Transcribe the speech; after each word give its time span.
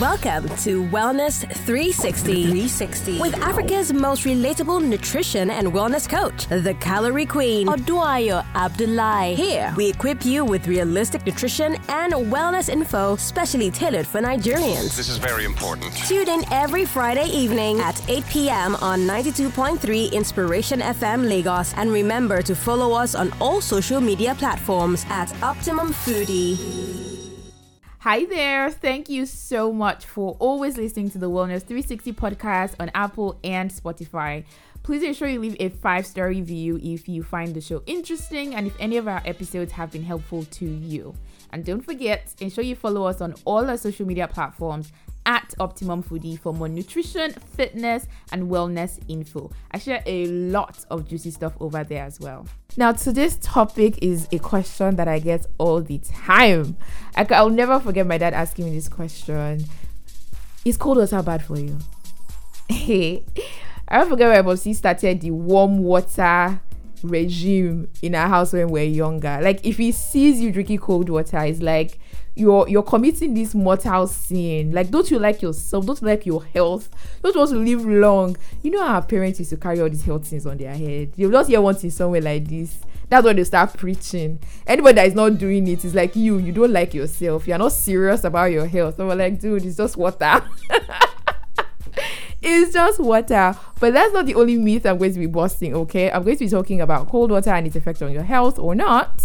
Welcome 0.00 0.48
to 0.64 0.82
Wellness 0.86 1.46
360. 1.66 2.46
360 2.46 3.20
with 3.20 3.36
Africa's 3.36 3.92
most 3.92 4.24
relatable 4.24 4.82
nutrition 4.82 5.50
and 5.50 5.68
wellness 5.68 6.08
coach, 6.08 6.48
the 6.48 6.74
Calorie 6.80 7.26
Queen, 7.26 7.68
Oduayo 7.68 8.44
Abdullahi. 8.56 9.36
Here, 9.36 9.72
we 9.76 9.90
equip 9.90 10.24
you 10.24 10.44
with 10.44 10.66
realistic 10.66 11.24
nutrition 11.24 11.76
and 11.88 12.12
wellness 12.12 12.68
info 12.68 13.14
specially 13.14 13.70
tailored 13.70 14.06
for 14.06 14.20
Nigerians. 14.20 14.96
This 14.96 15.08
is 15.08 15.18
very 15.18 15.44
important. 15.44 15.94
Tune 16.08 16.28
in 16.28 16.42
every 16.50 16.84
Friday 16.86 17.26
evening 17.26 17.78
at 17.78 18.00
8 18.10 18.26
p.m. 18.26 18.74
on 18.76 19.00
92.3 19.00 20.10
Inspiration 20.12 20.80
FM 20.80 21.28
Lagos 21.28 21.72
and 21.74 21.92
remember 21.92 22.42
to 22.42 22.56
follow 22.56 22.94
us 22.94 23.14
on 23.14 23.32
all 23.40 23.60
social 23.60 24.00
media 24.00 24.34
platforms 24.34 25.06
at 25.08 25.30
Optimum 25.40 25.92
Foodie. 25.92 27.03
Hi 28.04 28.26
there. 28.26 28.70
Thank 28.70 29.08
you 29.08 29.24
so 29.24 29.72
much 29.72 30.04
for 30.04 30.36
always 30.38 30.76
listening 30.76 31.08
to 31.12 31.18
the 31.18 31.30
Wellness 31.30 31.62
360 31.62 32.12
podcast 32.12 32.74
on 32.78 32.90
Apple 32.94 33.40
and 33.42 33.70
Spotify. 33.70 34.44
Please 34.82 35.02
ensure 35.02 35.26
you 35.26 35.40
leave 35.40 35.56
a 35.58 35.70
five 35.70 36.04
star 36.04 36.28
review 36.28 36.78
if 36.82 37.08
you 37.08 37.22
find 37.22 37.54
the 37.54 37.62
show 37.62 37.82
interesting 37.86 38.54
and 38.54 38.66
if 38.66 38.76
any 38.78 38.98
of 38.98 39.08
our 39.08 39.22
episodes 39.24 39.72
have 39.72 39.90
been 39.90 40.02
helpful 40.02 40.44
to 40.44 40.66
you. 40.66 41.14
And 41.50 41.64
don't 41.64 41.80
forget, 41.80 42.34
ensure 42.40 42.62
you 42.62 42.76
follow 42.76 43.06
us 43.06 43.22
on 43.22 43.36
all 43.46 43.70
our 43.70 43.78
social 43.78 44.06
media 44.06 44.28
platforms 44.28 44.92
at 45.26 45.54
Optimum 45.58 46.02
Foodie 46.02 46.38
for 46.38 46.52
more 46.52 46.68
nutrition, 46.68 47.32
fitness, 47.32 48.06
and 48.32 48.50
wellness 48.50 48.98
info. 49.08 49.50
I 49.70 49.78
share 49.78 50.02
a 50.06 50.26
lot 50.26 50.84
of 50.90 51.08
juicy 51.08 51.30
stuff 51.30 51.54
over 51.60 51.84
there 51.84 52.04
as 52.04 52.20
well. 52.20 52.46
Now, 52.76 52.92
today's 52.92 53.36
topic 53.36 53.98
is 54.02 54.28
a 54.32 54.38
question 54.38 54.96
that 54.96 55.08
I 55.08 55.18
get 55.20 55.46
all 55.58 55.80
the 55.80 55.98
time. 55.98 56.76
I, 57.16 57.26
I'll 57.30 57.50
never 57.50 57.78
forget 57.78 58.06
my 58.06 58.18
dad 58.18 58.34
asking 58.34 58.66
me 58.66 58.74
this 58.74 58.88
question 58.88 59.64
Is 60.64 60.76
cold 60.76 60.98
water 60.98 61.22
bad 61.22 61.44
for 61.44 61.58
you? 61.58 61.78
Hey, 62.68 63.24
I 63.88 63.98
don't 63.98 64.08
forget 64.08 64.28
when 64.28 64.44
my 64.44 64.54
mom 64.54 64.74
started 64.74 65.20
the 65.20 65.30
warm 65.30 65.78
water 65.78 66.60
regime 67.02 67.88
in 68.02 68.14
our 68.14 68.28
house 68.28 68.52
when 68.52 68.68
we 68.68 68.80
are 68.80 68.84
younger. 68.84 69.38
Like, 69.42 69.64
if 69.64 69.76
he 69.76 69.92
sees 69.92 70.40
you 70.40 70.50
drinking 70.50 70.78
cold 70.78 71.08
water, 71.08 71.38
it's 71.40 71.60
like, 71.60 71.98
you're 72.36 72.68
you're 72.68 72.82
committing 72.82 73.34
this 73.34 73.54
mortal 73.54 74.06
sin. 74.06 74.72
Like, 74.72 74.90
don't 74.90 75.10
you 75.10 75.18
like 75.18 75.42
yourself? 75.42 75.86
Don't 75.86 76.00
you 76.00 76.08
like 76.08 76.26
your 76.26 76.44
health? 76.44 76.88
Don't 77.22 77.34
you 77.34 77.40
want 77.40 77.50
to 77.52 77.58
live 77.58 77.86
long? 77.86 78.36
You 78.62 78.72
know 78.72 78.82
our 78.82 79.02
parents 79.02 79.38
used 79.38 79.50
to 79.50 79.56
carry 79.56 79.80
all 79.80 79.88
these 79.88 80.04
health 80.04 80.26
things 80.26 80.46
on 80.46 80.56
their 80.56 80.74
head. 80.74 81.12
You 81.16 81.30
just 81.30 81.48
hear 81.48 81.60
one 81.60 81.76
thing 81.76 81.90
somewhere 81.90 82.20
like 82.20 82.48
this. 82.48 82.76
That's 83.08 83.24
when 83.24 83.36
they 83.36 83.44
start 83.44 83.74
preaching. 83.76 84.40
Anybody 84.66 84.94
that 84.96 85.06
is 85.06 85.14
not 85.14 85.38
doing 85.38 85.68
it 85.68 85.84
is 85.84 85.94
like 85.94 86.16
you. 86.16 86.38
You 86.38 86.52
don't 86.52 86.72
like 86.72 86.94
yourself. 86.94 87.46
You're 87.46 87.58
not 87.58 87.72
serious 87.72 88.24
about 88.24 88.50
your 88.50 88.66
health. 88.66 88.96
So 88.96 89.06
we're 89.06 89.14
like, 89.14 89.38
dude, 89.40 89.64
it's 89.64 89.76
just 89.76 89.96
water. 89.96 90.42
it's 92.42 92.72
just 92.72 92.98
water. 92.98 93.54
But 93.78 93.92
that's 93.92 94.12
not 94.12 94.26
the 94.26 94.34
only 94.34 94.56
myth 94.56 94.86
I'm 94.86 94.98
going 94.98 95.12
to 95.12 95.18
be 95.18 95.26
busting, 95.26 95.74
okay? 95.74 96.10
I'm 96.10 96.24
going 96.24 96.36
to 96.36 96.44
be 96.44 96.50
talking 96.50 96.80
about 96.80 97.08
cold 97.08 97.30
water 97.30 97.50
and 97.50 97.66
its 97.66 97.76
effect 97.76 98.02
on 98.02 98.10
your 98.10 98.22
health 98.22 98.58
or 98.58 98.74
not 98.74 99.23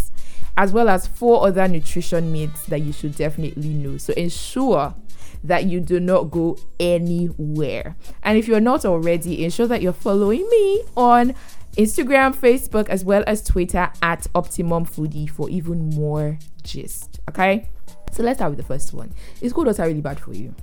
as 0.59 0.73
well 0.73 0.89
as 0.89 1.07
four 1.07 1.47
other 1.47 1.69
nutrition 1.69 2.33
myths 2.33 2.65
that 2.65 2.81
you 2.81 2.91
should 2.91 3.15
definitely 3.15 3.69
know. 3.69 3.97
So 3.97 4.11
ensure 4.15 4.93
that 5.41 5.63
you 5.63 5.79
do 5.79 6.01
not 6.01 6.31
go 6.31 6.57
anywhere. 6.81 7.95
And 8.23 8.37
if 8.37 8.45
you're 8.45 8.59
not 8.59 8.83
already, 8.83 9.45
ensure 9.45 9.67
that 9.67 9.81
you're 9.81 9.93
following 9.93 10.45
me 10.49 10.83
on 10.97 11.33
Instagram, 11.77 12.35
Facebook, 12.35 12.89
as 12.89 13.05
well 13.05 13.23
as 13.25 13.41
Twitter 13.41 13.89
at 14.01 14.27
Optimum 14.35 14.85
Foodie 14.85 15.29
for 15.29 15.49
even 15.49 15.91
more 15.91 16.37
gist. 16.61 17.21
Okay? 17.29 17.69
So 18.11 18.21
let's 18.21 18.39
start 18.39 18.51
with 18.51 18.57
the 18.57 18.65
first 18.65 18.93
one. 18.93 19.13
Is 19.39 19.53
cold 19.53 19.67
water 19.67 19.83
really 19.83 20.01
bad 20.01 20.19
for 20.19 20.33
you? 20.33 20.53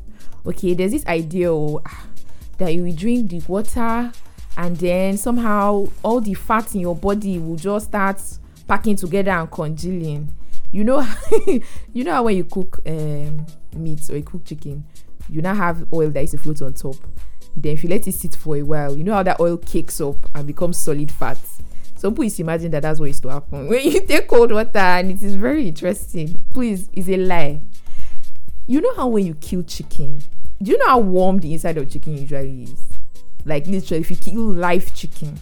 Okay, 0.45 0.75
there's 0.75 0.93
this 0.93 1.07
idea 1.07 1.51
oh, 1.51 1.83
that 2.59 2.75
you 2.75 2.83
will 2.83 2.95
drink 2.95 3.31
the 3.31 3.41
water 3.49 4.13
and 4.59 4.77
then 4.77 5.17
somehow 5.17 5.89
all 6.03 6.21
the 6.21 6.35
fat 6.35 6.75
in 6.75 6.83
your 6.83 6.95
body 6.95 7.39
will 7.39 7.57
just 7.57 7.87
start 7.87 8.21
packing 8.67 8.97
together 8.97 9.31
and 9.31 9.51
congealing. 9.51 10.33
You 10.73 10.85
know 10.85 11.07
you 11.93 12.05
know 12.05 12.13
how 12.13 12.25
when 12.25 12.37
you 12.37 12.45
cook 12.45 12.81
um, 12.87 13.47
meat 13.75 14.09
or 14.11 14.17
you 14.17 14.23
cook 14.23 14.45
chicken 14.45 14.85
you 15.29 15.41
now 15.43 15.55
have 15.55 15.87
oil 15.93 16.11
that 16.11 16.23
is 16.23 16.33
to 16.33 16.39
float 16.39 16.63
on 16.63 16.75
top. 16.75 16.97
Then 17.57 17.73
if 17.73 17.83
you 17.83 17.89
let 17.91 18.07
it 18.07 18.13
sit 18.13 18.35
for 18.35 18.57
a 18.57 18.63
while 18.63 18.97
you 18.97 19.05
know 19.05 19.15
how 19.15 19.23
that 19.23 19.41
oil 19.41 19.57
cakes 19.57 20.01
up 20.01 20.17
and 20.35 20.47
becomes 20.47 20.77
solid 20.79 21.11
fat? 21.11 21.39
So 21.97 22.11
please 22.11 22.39
imagine 22.41 22.71
that 22.73 22.83
that's 22.83 23.01
what 23.01 23.09
is 23.09 23.21
to 23.21 23.29
happen. 23.29 23.69
When 23.69 23.91
you 23.91 24.01
take 24.01 24.29
cold 24.29 24.53
water 24.53 24.79
and 24.79 25.11
it 25.11 25.23
is 25.23 25.35
very 25.35 25.69
interesting. 25.69 26.39
Please 26.53 26.89
it's 26.93 27.09
a 27.09 27.17
lie. 27.17 27.63
You 28.67 28.81
know 28.81 28.95
how 28.95 29.09
when 29.09 29.25
you 29.25 29.35
kill 29.35 29.63
chicken 29.63 30.21
do 30.63 30.71
you 30.71 30.79
know 30.79 30.89
how 30.89 30.99
warm 30.99 31.39
the 31.39 31.53
inside 31.53 31.77
of 31.77 31.91
chicken 31.91 32.17
usually 32.17 32.65
is? 32.65 32.83
Like 33.45 33.67
literally 33.67 34.01
if 34.01 34.11
you 34.11 34.17
kill 34.17 34.41
live 34.53 34.93
chicken 34.95 35.39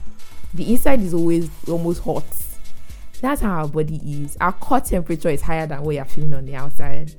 the 0.53 0.71
inside 0.73 1.01
is 1.03 1.15
always 1.15 1.51
almost 1.69 2.03
hot 2.03 2.25
that's 3.21 3.41
how 3.41 3.63
our 3.63 3.69
body 3.69 4.01
is. 4.05 4.37
Our 4.41 4.53
core 4.53 4.81
temperature 4.81 5.31
is 5.31 5.43
higher 5.43 5.67
than 5.67 5.83
what 5.83 5.95
you're 5.95 6.05
feeling 6.05 6.35
on 6.35 6.47
the 6.47 6.57
outside. 6.57 7.15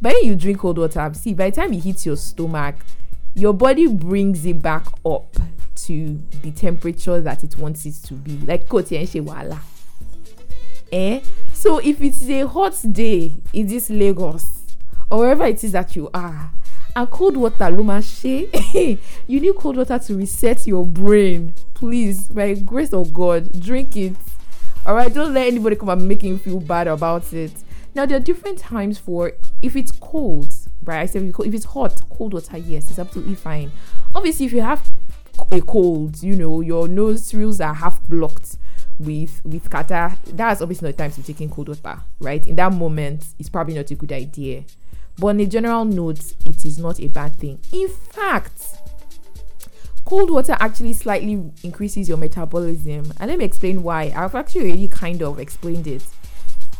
But 0.00 0.14
when 0.14 0.24
you 0.24 0.34
drink 0.34 0.60
cold 0.60 0.78
water, 0.78 1.10
see, 1.14 1.34
by 1.34 1.50
the 1.50 1.56
time 1.56 1.72
it 1.72 1.84
hits 1.84 2.06
your 2.06 2.16
stomach, 2.16 2.76
your 3.34 3.52
body 3.52 3.86
brings 3.86 4.46
it 4.46 4.60
back 4.62 4.86
up 5.04 5.36
to 5.74 6.20
the 6.42 6.50
temperature 6.50 7.20
that 7.20 7.44
it 7.44 7.56
wants 7.58 7.86
it 7.86 7.94
to 8.06 8.14
be. 8.14 8.38
Like 8.38 8.72
wala. 8.72 9.60
Eh? 10.92 11.20
So 11.52 11.78
if 11.78 12.00
it 12.00 12.20
is 12.20 12.30
a 12.30 12.46
hot 12.48 12.76
day 12.90 13.34
in 13.52 13.66
this 13.66 13.90
Lagos 13.90 14.64
or 15.10 15.20
wherever 15.20 15.44
it 15.44 15.62
is 15.62 15.72
that 15.72 15.94
you 15.94 16.10
are, 16.12 16.50
and 16.96 17.08
cold 17.10 17.36
water, 17.36 17.64
Lumashe, 17.66 18.98
you 19.26 19.40
need 19.40 19.54
cold 19.56 19.76
water 19.76 19.98
to 19.98 20.16
reset 20.16 20.66
your 20.66 20.84
brain. 20.84 21.54
Please, 21.74 22.28
by 22.28 22.54
grace 22.54 22.92
of 22.92 23.12
God, 23.12 23.60
drink 23.60 23.96
it 23.96 24.16
all 24.86 24.94
right, 24.94 25.12
don't 25.12 25.34
let 25.34 25.46
anybody 25.46 25.76
come 25.76 25.90
and 25.90 26.08
make 26.08 26.22
you 26.22 26.38
feel 26.38 26.60
bad 26.60 26.88
about 26.88 27.32
it. 27.32 27.52
Now 27.94 28.06
there 28.06 28.16
are 28.16 28.20
different 28.20 28.58
times 28.58 28.98
for 28.98 29.32
if 29.62 29.76
it's 29.76 29.90
cold, 29.90 30.54
right? 30.84 31.00
I 31.00 31.06
said 31.06 31.22
if 31.22 31.54
it's 31.54 31.64
hot, 31.64 32.00
cold 32.10 32.34
water, 32.34 32.56
yes, 32.56 32.88
it's 32.88 32.98
absolutely 32.98 33.34
fine. 33.34 33.72
Obviously, 34.14 34.46
if 34.46 34.52
you 34.52 34.62
have 34.62 34.90
a 35.52 35.60
cold, 35.60 36.22
you 36.22 36.36
know 36.36 36.60
your 36.60 36.88
nose 36.88 37.20
nostrils 37.20 37.60
are 37.60 37.74
half 37.74 38.02
blocked 38.08 38.56
with 38.98 39.40
with 39.44 39.68
catarrh. 39.70 40.16
That's 40.24 40.62
obviously 40.62 40.88
not 40.88 40.96
the 40.96 41.02
time 41.02 41.10
to 41.12 41.20
be 41.20 41.26
taking 41.26 41.50
cold 41.50 41.68
water, 41.68 42.00
right? 42.20 42.46
In 42.46 42.56
that 42.56 42.72
moment, 42.72 43.26
it's 43.38 43.48
probably 43.48 43.74
not 43.74 43.90
a 43.90 43.94
good 43.94 44.12
idea. 44.12 44.64
But 45.18 45.26
on 45.28 45.40
a 45.40 45.46
general 45.46 45.84
note, 45.84 46.34
it 46.46 46.64
is 46.64 46.78
not 46.78 47.00
a 47.00 47.08
bad 47.08 47.34
thing. 47.34 47.58
In 47.72 47.88
fact, 47.88 48.76
cold 50.10 50.28
water 50.28 50.56
actually 50.58 50.92
slightly 50.92 51.40
increases 51.62 52.08
your 52.08 52.18
metabolism. 52.18 53.12
And 53.20 53.30
let 53.30 53.38
me 53.38 53.44
explain 53.44 53.84
why. 53.84 54.12
I've 54.16 54.34
actually 54.34 54.62
already 54.62 54.88
kind 54.88 55.22
of 55.22 55.38
explained 55.38 55.86
it. 55.86 56.02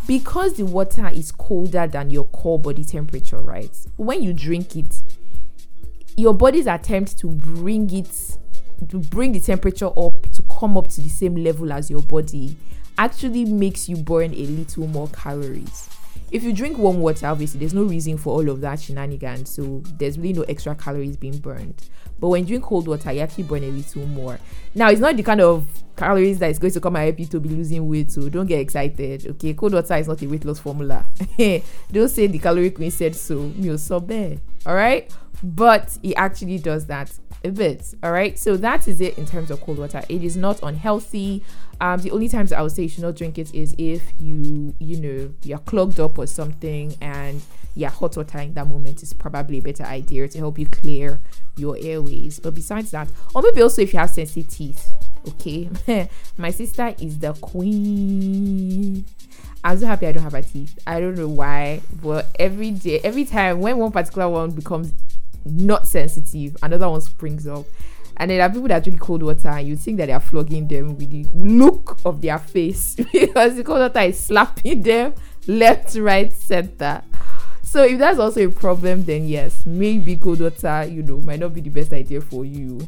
Because 0.09 0.55
the 0.55 0.67
water 0.67 1.07
is 1.07 1.31
colder 1.31 1.87
than 1.87 2.11
your 2.11 2.25
core 2.25 2.59
body 2.59 2.83
temperature, 2.83 3.41
right? 3.41 3.71
When 3.97 4.21
you 4.21 4.33
drink 4.33 4.75
it, 4.75 4.97
your 6.17 6.35
body's 6.35 6.67
attempt 6.67 7.19
to 7.19 7.29
bring 7.29 7.89
it 7.95 8.11
to 8.89 8.99
bring 8.99 9.31
the 9.31 9.39
temperature 9.39 9.91
up 9.97 10.29
to 10.33 10.43
come 10.59 10.77
up 10.77 10.89
to 10.89 11.01
the 11.01 11.09
same 11.09 11.37
level 11.37 11.73
as 11.73 11.89
your 11.89 12.03
body 12.03 12.57
actually 12.99 13.45
makes 13.45 13.89
you 13.89 13.97
burn 13.97 14.35
a 14.35 14.47
little 14.47 14.89
more 14.89 15.07
calories. 15.09 15.89
If 16.33 16.43
you 16.43 16.53
drink 16.53 16.79
warm 16.79 17.01
water, 17.01 17.27
obviously 17.27 17.61
there's 17.61 17.75
no 17.75 17.85
reason 17.85 18.17
for 18.17 18.33
all 18.33 18.49
of 18.49 18.61
that 18.63 18.81
shenanigans, 18.81 19.51
so 19.51 19.83
there's 19.99 20.19
really 20.19 20.33
no 20.33 20.43
extra 20.43 20.75
calories 20.75 21.17
being 21.17 21.39
burned. 21.39 21.89
But 22.21 22.29
when 22.29 22.43
you 22.43 22.49
drink 22.49 22.65
cold 22.65 22.87
water, 22.87 23.13
you 23.13 23.21
actually 23.21 23.45
burn 23.45 23.65
a 23.65 23.69
little 23.69 24.07
more. 24.07 24.39
Now, 24.75 24.91
it's 24.91 25.01
not 25.01 25.17
the 25.17 25.23
kind 25.23 25.41
of 25.41 25.67
calories 25.97 26.39
that 26.39 26.51
is 26.51 26.59
going 26.59 26.73
to 26.73 26.81
come 26.81 26.97
and 26.97 27.05
help 27.05 27.19
you 27.19 27.27
to 27.27 27.41
be 27.41 27.49
losing 27.49 27.89
weight, 27.89 28.13
so 28.13 28.29
don't 28.29 28.47
get 28.47 28.61
excited. 28.61 29.27
Okay, 29.27 29.55
cold 29.55 29.73
water 29.73 29.97
is 29.97 30.07
not 30.07 30.23
a 30.23 30.27
weight 30.27 30.45
loss 30.45 30.59
formula. 30.59 31.05
don't 31.93 32.09
say 32.09 32.27
the 32.27 32.39
calorie 32.39 32.71
queen 32.71 32.91
said 32.91 33.17
so. 33.17 33.53
You're 33.57 33.79
so 33.79 34.01
bad. 34.01 34.41
All 34.67 34.75
right, 34.75 35.11
but 35.43 35.97
it 36.03 36.15
actually 36.15 36.59
does 36.59 36.87
that 36.87 37.11
a 37.45 37.51
bit. 37.51 37.95
All 38.03 38.13
right, 38.13 38.39
so 38.39 38.57
that 38.57 38.87
is 38.89 39.01
it 39.01 39.17
in 39.19 39.27
terms 39.27 39.51
of 39.51 39.61
cold 39.61 39.79
water. 39.79 40.03
It 40.09 40.23
is 40.23 40.37
not 40.37 40.61
unhealthy. 40.63 41.45
Um, 41.81 42.01
the 42.01 42.11
only 42.11 42.29
times 42.29 42.53
I 42.53 42.61
would 42.61 42.73
say 42.73 42.83
you 42.83 42.89
should 42.89 43.03
not 43.03 43.17
drink 43.17 43.39
it 43.39 43.55
is 43.55 43.75
if 43.79 44.03
you, 44.21 44.75
you 44.79 45.01
know, 45.01 45.35
you're 45.43 45.59
clogged 45.59 45.99
up 45.99 46.19
or 46.19 46.27
something 46.27 46.95
and 47.01 47.41
yeah, 47.75 47.89
hot 47.89 48.17
water 48.17 48.39
in 48.39 48.53
that 48.55 48.67
moment 48.67 49.03
is 49.03 49.13
probably 49.13 49.59
a 49.59 49.63
better 49.63 49.85
idea 49.85 50.29
to 50.29 50.39
help 50.39 50.59
you 50.59 50.67
clear 50.67 51.21
your 51.57 51.77
airways. 51.81 52.39
But 52.39 52.55
besides 52.55 52.91
that, 52.91 53.09
or 53.35 53.43
maybe 53.43 53.63
also 53.63 53.83
if 53.83 53.93
you 53.93 53.99
have 53.99 54.11
sensitive 54.11 54.51
teeth, 54.51 54.87
okay. 55.29 55.71
My 56.37 56.51
sister 56.51 56.95
is 57.01 57.19
the 57.19 57.33
queen. 57.35 59.05
I'm 59.63 59.79
so 59.79 59.87
happy 59.87 60.07
I 60.07 60.13
don't 60.13 60.23
have 60.23 60.35
a 60.35 60.43
teeth. 60.43 60.79
I 60.87 61.01
don't 61.01 61.17
know 61.17 61.29
why, 61.29 61.83
but 62.03 62.29
every 62.39 62.71
day, 62.71 63.01
every 63.05 63.25
time 63.25 63.61
when 63.61 63.77
one 63.77 63.93
particular 63.93 64.29
one 64.29 64.51
becomes 64.51 64.93
not 65.45 65.87
sensitive, 65.87 66.57
another 66.63 66.89
one 66.89 67.01
springs 67.01 67.47
up. 67.47 67.67
And 68.17 68.31
then 68.31 68.39
there 68.39 68.47
are 68.47 68.53
people 68.53 68.69
that 68.69 68.85
drink 68.85 69.01
cold 69.01 69.23
water 69.23 69.49
and 69.49 69.67
you 69.67 69.77
think 69.77 69.97
that 69.97 70.07
they 70.07 70.13
are 70.13 70.21
flogging 70.21 70.69
them 70.69 70.97
with 70.99 71.11
the 71.11 71.27
look 71.35 71.99
of 72.05 72.21
their 72.21 72.39
face 72.39 72.95
because 73.13 73.57
the 73.57 73.65
cold 73.65 73.81
water 73.81 74.01
is 74.01 74.19
slapping 74.19 74.83
them 74.83 75.15
left, 75.47 75.95
right, 75.97 76.33
center. 76.33 77.03
so 77.63 77.85
if 77.85 77.99
that's 77.99 78.19
also 78.19 78.47
a 78.47 78.51
problem, 78.51 79.05
then 79.05 79.27
yes, 79.27 79.65
maybe 79.65 80.17
cold 80.17 80.41
water, 80.41 80.85
you 80.85 81.03
know, 81.03 81.21
might 81.23 81.41
not 81.41 81.55
be 81.55 81.61
the 81.61 81.71
best 81.71 81.93
idea 81.93 82.21
for 82.21 82.45
you. 82.45 82.81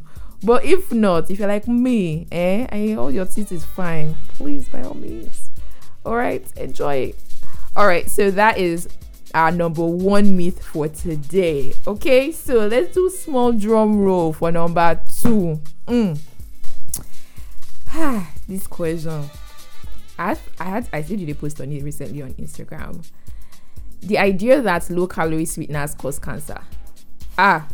But 0.44 0.64
if 0.64 0.92
not, 0.92 1.30
if 1.30 1.38
you're 1.38 1.48
like 1.48 1.68
me, 1.68 2.26
eh, 2.32 2.66
and 2.68 2.98
all 2.98 3.10
your 3.10 3.26
teeth 3.26 3.52
is 3.52 3.64
fine, 3.64 4.16
please 4.34 4.68
by 4.68 4.82
all 4.82 4.94
means. 4.94 5.50
All 6.04 6.16
right, 6.16 6.44
enjoy. 6.56 7.14
All 7.76 7.86
right, 7.86 8.10
so 8.10 8.30
that 8.32 8.58
is 8.58 8.88
our 9.34 9.50
number 9.50 9.84
one 9.84 10.36
myth 10.36 10.62
for 10.62 10.88
today. 10.88 11.74
Okay, 11.86 12.32
so 12.32 12.66
let's 12.66 12.94
do 12.94 13.10
small 13.10 13.52
drum 13.52 13.98
roll 14.00 14.32
for 14.32 14.50
number 14.52 15.00
two. 15.20 15.60
Mm. 15.86 16.18
this 18.48 18.66
question. 18.66 19.28
I 20.18 20.36
I 20.60 20.64
had 20.64 20.88
I 20.92 21.02
did 21.02 21.28
a 21.28 21.34
post 21.34 21.60
on 21.60 21.72
it 21.72 21.82
recently 21.82 22.22
on 22.22 22.34
Instagram 22.34 23.04
the 24.02 24.18
idea 24.18 24.60
that 24.60 24.90
low 24.90 25.06
calorie 25.06 25.44
sweeteners 25.44 25.94
cause 25.94 26.18
cancer. 26.18 26.60
Ah, 27.38 27.68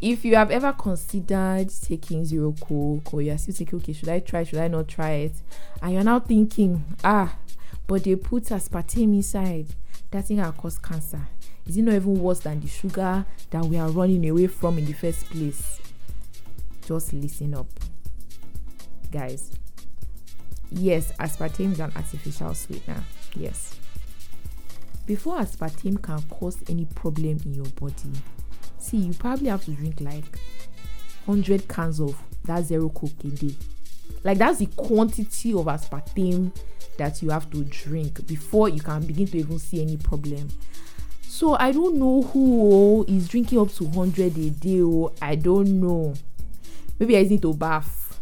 if 0.00 0.24
you 0.24 0.36
have 0.36 0.50
ever 0.50 0.72
considered 0.72 1.68
taking 1.82 2.24
zero 2.24 2.54
coke 2.58 3.12
or 3.12 3.20
you're 3.20 3.36
still 3.36 3.54
thinking, 3.54 3.78
okay, 3.80 3.92
should 3.92 4.08
I 4.08 4.20
try, 4.20 4.44
should 4.44 4.60
I 4.60 4.68
not 4.68 4.88
try 4.88 5.10
it? 5.10 5.32
And 5.82 5.92
you're 5.92 6.04
now 6.04 6.20
thinking, 6.20 6.84
ah, 7.04 7.36
but 7.86 8.04
they 8.04 8.14
put 8.16 8.44
aspartame 8.44 9.14
inside, 9.16 9.66
that 10.10 10.26
thing 10.26 10.38
can 10.38 10.52
cause 10.52 10.78
cancer. 10.78 11.26
Is 11.66 11.76
it 11.76 11.82
not 11.82 11.94
even 11.94 12.20
worse 12.20 12.40
than 12.40 12.60
the 12.60 12.68
sugar 12.68 13.24
that 13.50 13.64
we 13.64 13.78
are 13.78 13.88
running 13.88 14.28
away 14.28 14.46
from 14.46 14.78
in 14.78 14.86
the 14.86 14.92
first 14.92 15.26
place? 15.26 15.80
Just 16.86 17.12
listen 17.12 17.54
up, 17.54 17.68
guys. 19.12 19.52
Yes, 20.72 21.12
aspartame 21.12 21.72
is 21.72 21.80
an 21.80 21.92
artificial 21.96 22.54
sweetener. 22.54 23.04
Yes 23.34 23.80
before 25.10 25.38
aspartame 25.38 26.00
can 26.00 26.22
cause 26.30 26.58
any 26.68 26.84
problem 26.84 27.36
in 27.44 27.52
your 27.52 27.66
body 27.80 28.12
see 28.78 28.96
you 28.96 29.12
probably 29.14 29.48
have 29.48 29.64
to 29.64 29.72
drink 29.72 30.00
like 30.00 30.38
100 31.24 31.66
cans 31.66 32.00
of 32.00 32.16
that 32.44 32.62
zero 32.62 32.88
coke 32.90 33.10
a 33.24 33.26
day 33.26 33.52
like 34.22 34.38
that's 34.38 34.58
the 34.58 34.66
quantity 34.66 35.52
of 35.52 35.66
aspartame 35.66 36.52
that 36.98 37.22
you 37.22 37.30
have 37.30 37.50
to 37.50 37.64
drink 37.64 38.26
before 38.26 38.68
you 38.68 38.80
can 38.80 39.06
begin 39.06 39.26
to 39.26 39.38
even 39.38 39.58
see 39.58 39.82
any 39.82 39.96
problem. 39.96 40.48
So 41.22 41.56
i 41.58 41.72
don't 41.72 41.96
know 41.96 42.22
who 42.22 43.04
oh, 43.08 43.18
drinking 43.26 43.60
up 43.60 43.72
to 43.74 43.84
100 43.84 44.36
a 44.36 44.50
day 44.50 44.80
oh 44.82 45.12
i 45.22 45.34
don't 45.34 45.80
know. 45.80 46.14
Maybe 46.98 47.16
i 47.16 47.22
need 47.22 47.42
to 47.42 47.54
bath. 47.54 48.20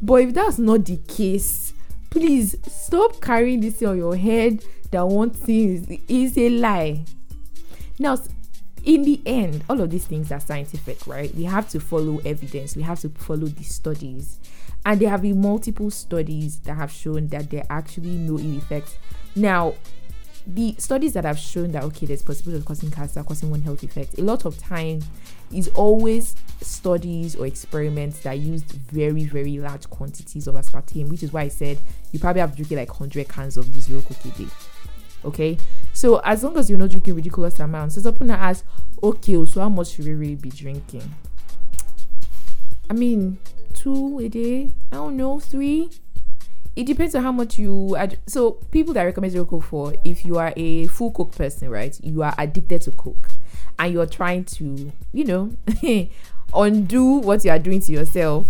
But 0.00 0.22
if 0.22 0.34
that's 0.34 0.58
not 0.58 0.84
the 0.84 0.96
case 0.96 1.72
please 2.10 2.56
stop 2.66 3.20
carrying 3.20 3.60
this 3.60 3.82
on 3.82 3.98
your 3.98 4.16
head 4.16 4.64
that 4.90 5.06
one 5.06 5.30
thing 5.30 5.68
is, 5.68 5.98
is 6.08 6.38
a 6.38 6.48
lie. 6.48 7.04
Now, 7.98 8.16
in 8.88 9.02
the 9.02 9.20
end, 9.26 9.62
all 9.68 9.82
of 9.82 9.90
these 9.90 10.06
things 10.06 10.32
are 10.32 10.40
scientific, 10.40 11.06
right? 11.06 11.32
We 11.34 11.44
have 11.44 11.68
to 11.70 11.78
follow 11.78 12.20
evidence, 12.24 12.74
we 12.74 12.80
have 12.82 12.98
to 13.00 13.10
follow 13.10 13.46
the 13.46 13.62
studies. 13.62 14.38
And 14.86 14.98
there 14.98 15.10
have 15.10 15.20
been 15.20 15.42
multiple 15.42 15.90
studies 15.90 16.60
that 16.60 16.74
have 16.74 16.90
shown 16.90 17.28
that 17.28 17.50
there 17.50 17.64
are 17.68 17.78
actually 17.78 18.16
no 18.16 18.38
ill 18.38 18.56
effects. 18.56 18.96
Now, 19.36 19.74
the 20.46 20.74
studies 20.78 21.12
that 21.12 21.26
have 21.26 21.38
shown 21.38 21.72
that 21.72 21.84
okay, 21.84 22.06
there's 22.06 22.22
possibility 22.22 22.60
of 22.62 22.64
causing 22.64 22.90
cancer, 22.90 23.22
causing 23.22 23.50
one 23.50 23.60
health 23.60 23.82
effect, 23.82 24.18
a 24.18 24.22
lot 24.22 24.46
of 24.46 24.56
time 24.56 25.02
is 25.52 25.68
always 25.74 26.34
studies 26.62 27.36
or 27.36 27.46
experiments 27.46 28.20
that 28.20 28.38
used 28.38 28.70
very, 28.70 29.24
very 29.24 29.58
large 29.58 29.90
quantities 29.90 30.46
of 30.46 30.54
aspartame, 30.54 31.10
which 31.10 31.22
is 31.22 31.30
why 31.30 31.42
I 31.42 31.48
said 31.48 31.78
you 32.12 32.18
probably 32.18 32.40
have 32.40 32.56
to 32.56 32.64
drink 32.64 32.70
like 32.70 32.88
100 32.88 33.28
cans 33.28 33.58
of 33.58 33.74
the 33.74 33.82
zero 33.82 34.00
cookie 34.00 34.30
day. 34.30 34.50
Okay, 35.24 35.58
so 35.92 36.18
as 36.18 36.44
long 36.44 36.56
as 36.56 36.70
you're 36.70 36.78
not 36.78 36.90
drinking 36.90 37.14
ridiculous 37.14 37.58
amounts, 37.58 37.96
so 37.96 38.00
someone 38.00 38.30
ask, 38.30 38.64
okay, 39.02 39.44
so 39.46 39.60
how 39.60 39.68
much 39.68 39.90
should 39.94 40.04
we 40.06 40.14
really 40.14 40.36
be 40.36 40.50
drinking? 40.50 41.14
I 42.88 42.94
mean, 42.94 43.38
two 43.74 44.18
a 44.20 44.28
day, 44.28 44.70
I 44.92 44.96
don't 44.96 45.16
know, 45.16 45.40
three. 45.40 45.90
It 46.76 46.84
depends 46.86 47.14
on 47.16 47.24
how 47.24 47.32
much 47.32 47.58
you 47.58 47.96
ad- 47.96 48.18
so 48.26 48.52
people 48.52 48.94
that 48.94 49.02
recommend 49.02 49.32
zero 49.32 49.44
coke 49.44 49.64
for 49.64 49.94
if 50.04 50.24
you 50.24 50.38
are 50.38 50.52
a 50.56 50.86
full 50.86 51.10
coke 51.10 51.32
person, 51.34 51.68
right? 51.68 51.98
You 52.04 52.22
are 52.22 52.34
addicted 52.38 52.82
to 52.82 52.92
coke 52.92 53.30
and 53.78 53.92
you're 53.92 54.06
trying 54.06 54.44
to, 54.44 54.92
you 55.12 55.24
know, 55.24 55.52
undo 56.54 57.04
what 57.14 57.44
you 57.44 57.50
are 57.50 57.58
doing 57.58 57.80
to 57.80 57.92
yourself 57.92 58.46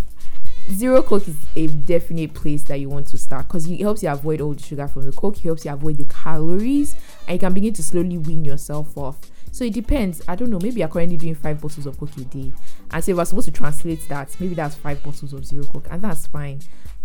zero 0.73 1.03
coke 1.03 1.27
is 1.29 1.37
a 1.57 1.67
definite 1.67 2.35
place 2.35 2.63
that 2.65 2.79
you 2.79 2.89
want 2.89 3.07
to 3.07 3.19
start 3.19 3.47
because 3.49 3.67
it 3.67 3.81
helps 3.81 4.03
you 4.03 4.11
avoid 4.11 4.41
all 4.41 4.53
the 4.53 4.63
sugar 4.63 4.87
from 4.87 5.03
the 5.03 5.13
coke 5.13 5.37
it 5.37 5.43
helps 5.43 5.65
you 5.65 5.73
avoid 5.73 5.97
the 5.97 6.05
calories 6.05 6.95
and 7.27 7.35
you 7.35 7.39
can 7.39 7.55
begin 7.55 7.73
to 7.73 7.83
slowly 7.83 8.19
wean 8.19 8.45
yourself 8.45 8.97
off. 8.97 9.19
So 9.51 9.65
it 9.65 9.73
depends. 9.73 10.21
I 10.29 10.37
don't 10.37 10.51
know 10.51 10.59
maybe 10.61 10.81
you're 10.81 10.89
currently 10.89 11.17
doing 11.17 11.35
five 11.35 11.61
bottles 11.61 11.87
of 11.87 11.99
coke 11.99 12.17
a 12.19 12.21
day 12.21 12.53
and 12.91 13.03
so 13.03 13.13
if 13.13 13.17
we're 13.17 13.25
supposed 13.25 13.47
to 13.47 13.53
translate 13.53 14.07
that 14.09 14.37
maybe 14.41 14.55
that's 14.55 14.75
five 14.75 15.03
bottles 15.03 15.33
of 15.33 15.45
zero 15.45 15.65
coke 15.65 15.87
and 15.91 16.03
that's 16.03 16.27
fine. 16.27 16.61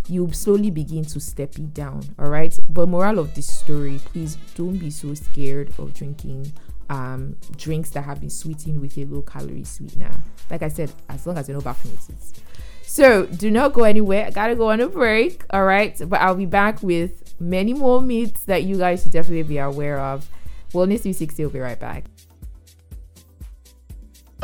You 0.10 0.30
slowly 0.34 0.70
begin 0.70 1.06
to 1.06 1.20
step 1.22 1.58
it 1.58 1.74
down 1.74 2.04
all 2.20 2.30
right 2.30 2.58
but 2.70 2.90
moral 2.90 3.20
of 3.20 3.34
this 3.34 3.48
story 3.48 4.00
please 4.04 4.36
don't 4.56 4.78
be 4.78 4.90
so 4.90 5.14
scared 5.14 5.72
of 5.80 5.94
drinking 5.94 6.52
um 6.90 7.38
drinks 7.56 7.92
that 7.92 8.02
have 8.02 8.20
been 8.20 8.30
sweetened 8.30 8.82
with 8.82 8.98
a 8.98 9.06
low 9.06 9.22
calorie 9.22 9.64
sweetener. 9.64 10.12
Like 10.52 10.64
i 10.64 10.68
said 10.68 10.92
as 11.08 11.26
long 11.26 11.38
as 11.38 11.48
you're 11.48 11.56
not 11.62 11.64
bathing 11.64 11.92
with 11.92 12.10
it 12.10 12.44
so 12.84 13.26
do 13.26 13.50
not 13.50 13.74
go 13.74 13.84
anywhere. 13.84 14.26
I 14.28 14.30
gotta 14.30 14.56
go 14.56 14.70
on 14.70 14.80
a 14.82 14.88
break. 14.88 15.44
All 15.50 15.66
right. 15.66 16.00
But 16.08 16.22
I'll 16.22 16.36
be 16.36 16.46
back 16.46 16.84
with 16.84 17.34
many 17.40 17.74
more 17.74 18.02
myths 18.02 18.44
that 18.46 18.64
you 18.64 18.78
guys 18.78 19.04
should 19.04 19.12
definitely 19.12 19.44
be 19.44 19.58
aware 19.58 20.00
of. 20.00 20.30
Wellness 20.74 21.02
360 21.02 21.44
will 21.44 21.52
be 21.52 21.60
right 21.60 21.80
back. 21.80 22.06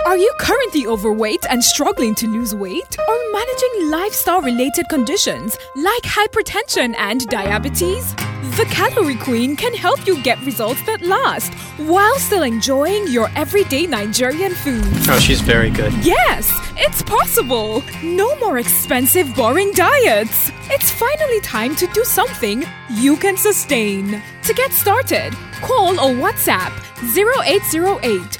Are 0.05 0.17
you 0.17 0.31
currently 0.39 0.87
overweight 0.87 1.45
and 1.49 1.63
struggling 1.63 2.15
to 2.15 2.27
lose 2.27 2.55
weight? 2.55 2.97
Or 3.07 3.31
managing 3.33 3.91
lifestyle 3.91 4.41
related 4.41 4.87
conditions 4.89 5.57
like 5.75 6.03
hypertension 6.03 6.95
and 6.97 7.27
diabetes? 7.27 8.15
The 8.59 8.65
Calorie 8.65 9.15
Queen 9.15 9.55
can 9.55 9.73
help 9.73 10.05
you 10.05 10.21
get 10.21 10.37
results 10.41 10.81
that 10.81 11.01
last 11.01 11.53
while 11.77 12.19
still 12.19 12.43
enjoying 12.43 13.07
your 13.07 13.29
everyday 13.33 13.87
Nigerian 13.87 14.53
food. 14.53 14.83
Oh, 15.07 15.17
she's 15.17 15.39
very 15.39 15.69
good. 15.69 15.93
Yes, 16.03 16.51
it's 16.75 17.01
possible. 17.01 17.81
No 18.03 18.35
more 18.39 18.57
expensive, 18.57 19.33
boring 19.33 19.71
diets. 19.71 20.51
It's 20.69 20.91
finally 20.91 21.39
time 21.39 21.73
to 21.77 21.87
do 21.93 22.03
something 22.03 22.65
you 22.89 23.15
can 23.15 23.37
sustain. 23.37 24.21
To 24.43 24.53
get 24.53 24.73
started, 24.73 25.31
call 25.61 25.97
or 25.97 26.13
WhatsApp 26.13 26.73
0808 27.15 28.39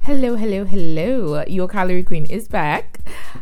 Hello, 0.00 0.34
hello, 0.34 0.64
hello. 0.64 1.44
Your 1.46 1.68
calorie 1.68 2.02
queen 2.02 2.24
is 2.26 2.48
back. 2.48 2.98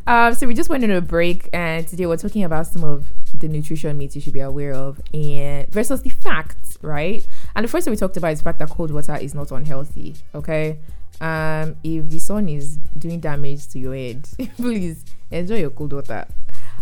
Um, 0.07 0.35
so 0.35 0.47
we 0.47 0.53
just 0.53 0.69
went 0.69 0.85
on 0.85 0.91
a 0.91 1.01
break, 1.01 1.49
and 1.55 1.89
today 1.89 2.05
we're 2.05 2.19
talking 2.19 2.45
about 2.45 2.67
some 2.67 2.85
of 2.85 3.07
the 3.33 3.49
nutrition 3.49 3.97
myths 3.97 4.15
you 4.15 4.21
should 4.21 4.35
be 4.35 4.41
aware 4.41 4.75
of, 4.75 5.01
and 5.15 5.67
versus 5.73 6.03
the 6.03 6.11
facts, 6.11 6.77
right? 6.83 7.27
And 7.55 7.65
the 7.65 7.69
first 7.69 7.85
thing 7.85 7.93
we 7.93 7.97
talked 7.97 8.17
about 8.17 8.33
is 8.33 8.41
the 8.41 8.45
fact 8.45 8.59
that 8.61 8.71
cold 8.71 8.91
water 8.91 9.17
is 9.17 9.35
not 9.35 9.51
unhealthy. 9.51 10.17
Okay, 10.35 10.79
um, 11.21 11.77
if 11.85 12.09
the 12.09 12.19
sun 12.19 12.49
is 12.49 12.79
doing 12.99 13.21
damage 13.21 13.69
to 13.69 13.79
your 13.79 13.95
head, 13.95 14.29
please 14.57 15.05
enjoy 15.31 15.59
your 15.61 15.71
cold 15.71 15.93
water. 15.93 16.27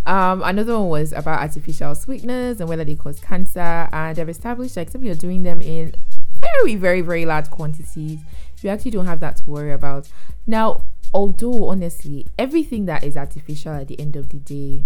Um, 0.07 0.43
another 0.43 0.79
one 0.79 0.89
was 0.89 1.13
about 1.13 1.41
artificial 1.41 1.95
sweeteners 1.95 2.61
and 2.61 2.69
whether 2.69 2.85
they 2.85 2.95
cause 2.95 3.21
cancer, 3.21 3.89
and 3.93 4.17
they've 4.17 4.29
established 4.29 4.75
that 4.77 4.83
except 4.83 5.05
you're 5.05 5.15
doing 5.15 5.43
them 5.43 5.61
in 5.61 5.95
very, 6.41 6.77
very, 6.77 7.01
very 7.01 7.27
large 7.27 7.51
quantities, 7.51 8.21
you 8.63 8.71
actually 8.71 8.91
don't 8.91 9.07
have 9.07 9.21
that 9.21 9.37
to 9.37 9.45
worry 9.51 9.73
about. 9.73 10.09
Now, 10.47 10.85
although 11.13 11.69
honestly, 11.69 12.27
everything 12.39 12.87
that 12.87 13.05
is 13.05 13.17
artificial 13.17 13.73
at 13.73 13.89
the 13.89 13.99
end 14.01 14.17
of 14.17 14.31
the 14.31 14.39
day, 14.39 14.85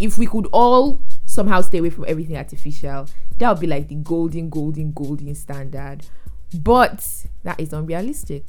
if 0.00 0.18
we 0.18 0.26
could 0.26 0.46
all 0.52 1.00
somehow 1.34 1.60
stay 1.60 1.78
away 1.78 1.90
from 1.90 2.04
everything 2.06 2.36
artificial, 2.36 3.08
that 3.38 3.50
would 3.50 3.60
be 3.60 3.66
like 3.66 3.88
the 3.88 3.96
golden, 3.96 4.48
golden, 4.48 4.92
golden 4.92 5.34
standard. 5.34 6.06
But 6.54 7.26
that 7.42 7.58
is 7.58 7.72
unrealistic 7.72 8.44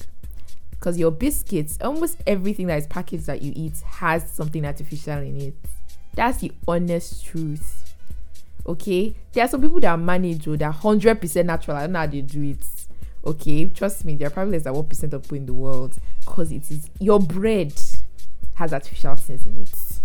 because 0.70 0.98
your 1.00 1.12
biscuits, 1.12 1.78
almost 1.82 2.18
everything 2.28 2.68
that 2.68 2.78
is 2.78 2.88
packaged 2.88 3.26
that 3.26 3.42
you 3.42 3.52
eat 3.56 3.80
has 3.82 4.32
something 4.32 4.64
artificial 4.66 5.18
in 5.18 5.42
it. 5.42 5.56
That's 6.14 6.38
the 6.38 6.52
honest 6.68 7.26
truth. 7.26 7.94
Okay, 8.68 9.16
there 9.34 9.46
are 9.46 9.48
some 9.48 9.62
people 9.62 9.80
that 9.80 10.00
manage 10.00 10.48
or 10.48 10.58
that 10.58 10.72
hundred 10.72 11.22
percent 11.22 11.48
natural. 11.48 11.78
I 11.78 11.82
don't 11.82 11.94
know 11.94 12.00
how 12.00 12.08
they 12.08 12.22
do 12.22 12.44
it. 12.44 12.66
Okay, 13.26 13.66
trust 13.66 14.06
me, 14.06 14.16
there 14.16 14.28
are 14.28 14.32
probably 14.32 14.54
less 14.54 14.64
than 14.64 14.74
one 14.74 14.86
percent 14.86 15.14
of 15.14 15.24
people 15.24 15.38
in 15.38 15.46
the 15.48 15.54
world 15.54 15.98
because 16.20 16.52
it 16.52 16.70
is 16.70 16.90
your 17.00 17.20
bread 17.20 17.74
has 18.56 18.74
artificial 18.74 19.16
things 19.16 19.46
in 19.46 19.58
it. 19.64 20.00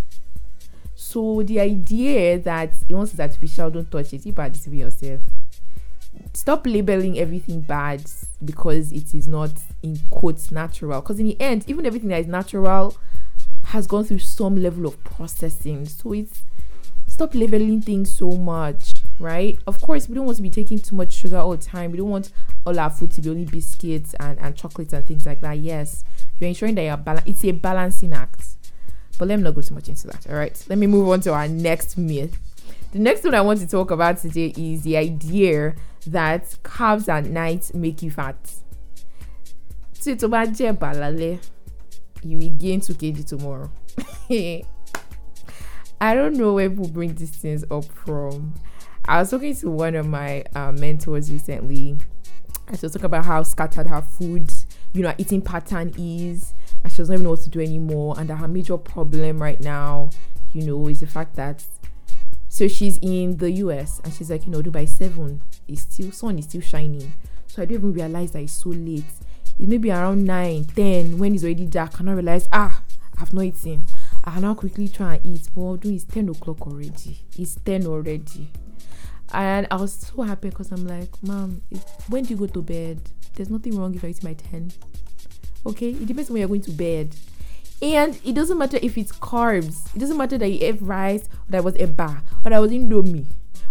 So 1.11 1.43
the 1.43 1.59
idea 1.59 2.39
that 2.39 2.73
once 2.89 3.11
it's 3.11 3.19
artificial, 3.19 3.69
don't 3.69 3.91
touch 3.91 4.13
it. 4.13 4.25
You 4.25 4.33
are 4.37 4.49
deceiving 4.49 4.79
yourself. 4.79 5.19
Stop 6.33 6.65
labeling 6.65 7.19
everything 7.19 7.59
bad 7.59 8.09
because 8.45 8.93
it 8.93 9.13
is 9.13 9.27
not 9.27 9.51
in 9.83 9.99
quotes 10.09 10.51
natural. 10.51 11.01
Because 11.01 11.19
in 11.19 11.25
the 11.25 11.41
end, 11.41 11.65
even 11.67 11.85
everything 11.85 12.07
that 12.07 12.21
is 12.21 12.27
natural 12.27 12.95
has 13.65 13.87
gone 13.87 14.05
through 14.05 14.19
some 14.19 14.63
level 14.63 14.85
of 14.85 15.03
processing. 15.03 15.85
So 15.85 16.13
it's 16.13 16.43
stop 17.07 17.35
labeling 17.35 17.81
things 17.81 18.15
so 18.15 18.31
much, 18.31 18.93
right? 19.19 19.59
Of 19.67 19.81
course, 19.81 20.07
we 20.07 20.15
don't 20.15 20.25
want 20.25 20.37
to 20.37 20.43
be 20.43 20.49
taking 20.49 20.79
too 20.79 20.95
much 20.95 21.11
sugar 21.11 21.39
all 21.39 21.51
the 21.51 21.57
time. 21.57 21.91
We 21.91 21.97
don't 21.97 22.09
want 22.09 22.31
all 22.65 22.79
our 22.79 22.89
food 22.89 23.11
to 23.11 23.21
be 23.21 23.29
only 23.29 23.43
biscuits 23.43 24.13
and, 24.21 24.39
and 24.39 24.55
chocolates 24.55 24.93
and 24.93 25.05
things 25.05 25.25
like 25.25 25.41
that. 25.41 25.59
Yes, 25.59 26.05
you're 26.39 26.47
ensuring 26.47 26.75
that 26.75 26.83
you're 26.83 26.95
balanced. 26.95 27.27
It's 27.27 27.43
a 27.43 27.51
balancing 27.51 28.13
act. 28.13 28.45
But 29.21 29.27
let 29.27 29.37
me 29.37 29.43
not 29.43 29.53
go 29.53 29.61
too 29.61 29.75
much 29.75 29.87
into 29.87 30.07
that. 30.07 30.25
All 30.31 30.35
right. 30.35 30.65
Let 30.67 30.79
me 30.79 30.87
move 30.87 31.07
on 31.07 31.21
to 31.21 31.31
our 31.31 31.47
next 31.47 31.95
myth. 31.95 32.35
The 32.91 32.97
next 32.97 33.23
one 33.23 33.35
I 33.35 33.41
want 33.41 33.59
to 33.59 33.67
talk 33.67 33.91
about 33.91 34.17
today 34.17 34.51
is 34.57 34.81
the 34.81 34.97
idea 34.97 35.75
that 36.07 36.45
carbs 36.63 37.07
at 37.07 37.25
night 37.25 37.69
make 37.75 38.01
you 38.01 38.09
fat. 38.09 38.51
So 39.93 40.09
you 40.09 40.17
will 40.17 40.29
gain 42.49 42.81
2 42.81 42.93
kg 42.95 43.27
tomorrow. 43.27 43.69
I 46.01 46.15
don't 46.15 46.35
know 46.35 46.53
where 46.53 46.71
people 46.71 46.87
bring 46.87 47.13
these 47.13 47.29
things 47.29 47.63
up 47.69 47.85
from. 47.85 48.55
I 49.05 49.19
was 49.19 49.29
talking 49.29 49.55
to 49.57 49.69
one 49.69 49.93
of 49.93 50.07
my 50.07 50.45
uh, 50.55 50.71
mentors 50.71 51.31
recently. 51.31 51.95
I 52.67 52.71
was 52.71 52.81
talking 52.81 53.05
about 53.05 53.25
how 53.25 53.43
scattered 53.43 53.85
her 53.85 54.01
food, 54.01 54.49
you 54.93 55.03
know, 55.03 55.13
eating 55.19 55.43
pattern 55.43 55.93
is 55.95 56.55
and 56.83 56.91
she 56.91 56.97
doesn't 56.97 57.13
even 57.13 57.23
know 57.23 57.31
what 57.31 57.41
to 57.41 57.49
do 57.49 57.59
anymore. 57.59 58.15
And 58.17 58.29
that 58.29 58.37
her 58.37 58.47
major 58.47 58.77
problem 58.77 59.41
right 59.41 59.59
now, 59.59 60.09
you 60.53 60.65
know, 60.65 60.87
is 60.87 60.99
the 60.99 61.07
fact 61.07 61.35
that 61.35 61.63
so 62.49 62.67
she's 62.67 62.99
in 63.01 63.37
the 63.37 63.49
US 63.63 64.01
and 64.03 64.13
she's 64.13 64.29
like, 64.29 64.45
you 64.45 64.51
know, 64.51 64.61
Dubai 64.61 64.87
seven 64.87 65.41
is 65.67 65.81
still 65.81 66.11
sun 66.11 66.37
is 66.37 66.45
still 66.45 66.61
shining. 66.61 67.13
So 67.47 67.61
I 67.61 67.65
don't 67.65 67.77
even 67.77 67.93
realize 67.93 68.31
that 68.31 68.41
it's 68.41 68.53
so 68.53 68.69
late. 68.69 69.05
It 69.57 69.69
may 69.69 69.77
be 69.77 69.91
around 69.91 70.25
9, 70.25 70.65
10 70.65 71.17
when 71.17 71.33
it's 71.33 71.43
already 71.43 71.65
dark. 71.65 71.99
And 71.99 72.09
I 72.09 72.13
realize, 72.13 72.49
ah, 72.51 72.81
I've 73.19 73.33
not 73.33 73.43
eaten. 73.43 73.83
I 74.23 74.39
now 74.39 74.53
quickly 74.53 74.87
try 74.87 75.15
and 75.15 75.25
eat. 75.25 75.49
But 75.55 75.85
it's 75.85 76.03
10 76.05 76.29
o'clock 76.29 76.67
already. 76.67 77.19
It's 77.37 77.55
10 77.55 77.85
already. 77.87 78.51
And 79.33 79.67
I 79.71 79.75
was 79.75 79.93
so 79.93 80.23
happy 80.23 80.49
because 80.49 80.71
I'm 80.71 80.85
like, 80.85 81.11
Mom, 81.23 81.61
when 82.09 82.23
do 82.23 82.31
you 82.31 82.37
go 82.37 82.47
to 82.47 82.61
bed? 82.61 83.01
There's 83.35 83.49
nothing 83.49 83.77
wrong 83.77 83.95
if 83.95 84.03
I 84.03 84.07
eat 84.07 84.23
my 84.23 84.33
10. 84.33 84.73
Okay, 85.65 85.89
it 85.89 86.05
depends 86.05 86.29
when 86.29 86.39
you're 86.39 86.47
going 86.47 86.61
to 86.61 86.71
bed. 86.71 87.15
And 87.81 88.19
it 88.23 88.35
doesn't 88.35 88.57
matter 88.57 88.77
if 88.81 88.97
it's 88.97 89.11
carbs. 89.11 89.93
It 89.95 89.99
doesn't 89.99 90.17
matter 90.17 90.37
that 90.37 90.47
you 90.47 90.59
ate 90.61 90.81
rice 90.81 91.23
or 91.23 91.51
that 91.51 91.63
was 91.63 91.75
a 91.79 91.87
bar 91.87 92.21
or 92.43 92.51
that 92.51 92.59
was 92.59 92.71
indomie. 92.71 93.25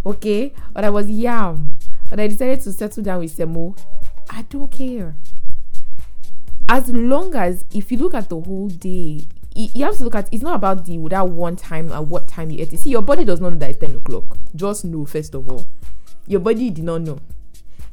Okay, 0.04 0.52
or 0.75 0.82
that 0.82 0.92
was 0.92 1.09
yam 1.09 1.76
or 2.11 2.16
that 2.16 2.20
I 2.25 2.26
decided 2.26 2.61
to 2.62 2.73
settle 2.73 3.02
down 3.02 3.20
with 3.20 3.37
semo. 3.37 3.78
I 4.28 4.42
don't 4.42 4.70
care. 4.70 5.14
As 6.68 6.88
long 6.88 7.35
as 7.35 7.64
if 7.73 7.90
you 7.90 7.99
look 7.99 8.14
at 8.14 8.28
the 8.28 8.40
whole 8.40 8.68
day, 8.68 9.26
you 9.54 9.85
have 9.85 9.97
to 9.97 10.04
look 10.04 10.14
at 10.14 10.32
it's 10.32 10.42
not 10.42 10.54
about 10.54 10.85
the 10.85 10.97
that 11.09 11.28
one 11.28 11.56
time 11.56 11.92
at 11.92 12.06
what 12.06 12.28
time 12.28 12.50
you 12.50 12.61
ate 12.61 12.73
it. 12.73 12.78
See, 12.78 12.90
your 12.90 13.02
body 13.02 13.25
does 13.25 13.40
not 13.40 13.52
know 13.52 13.59
that 13.59 13.70
it's 13.70 13.80
10 13.80 13.97
o'clock. 13.97 14.38
Just 14.54 14.85
know 14.85 15.04
first 15.04 15.35
of 15.35 15.49
all. 15.49 15.66
Your 16.26 16.40
body 16.40 16.70
did 16.70 16.85
not 16.85 17.02
know. 17.02 17.18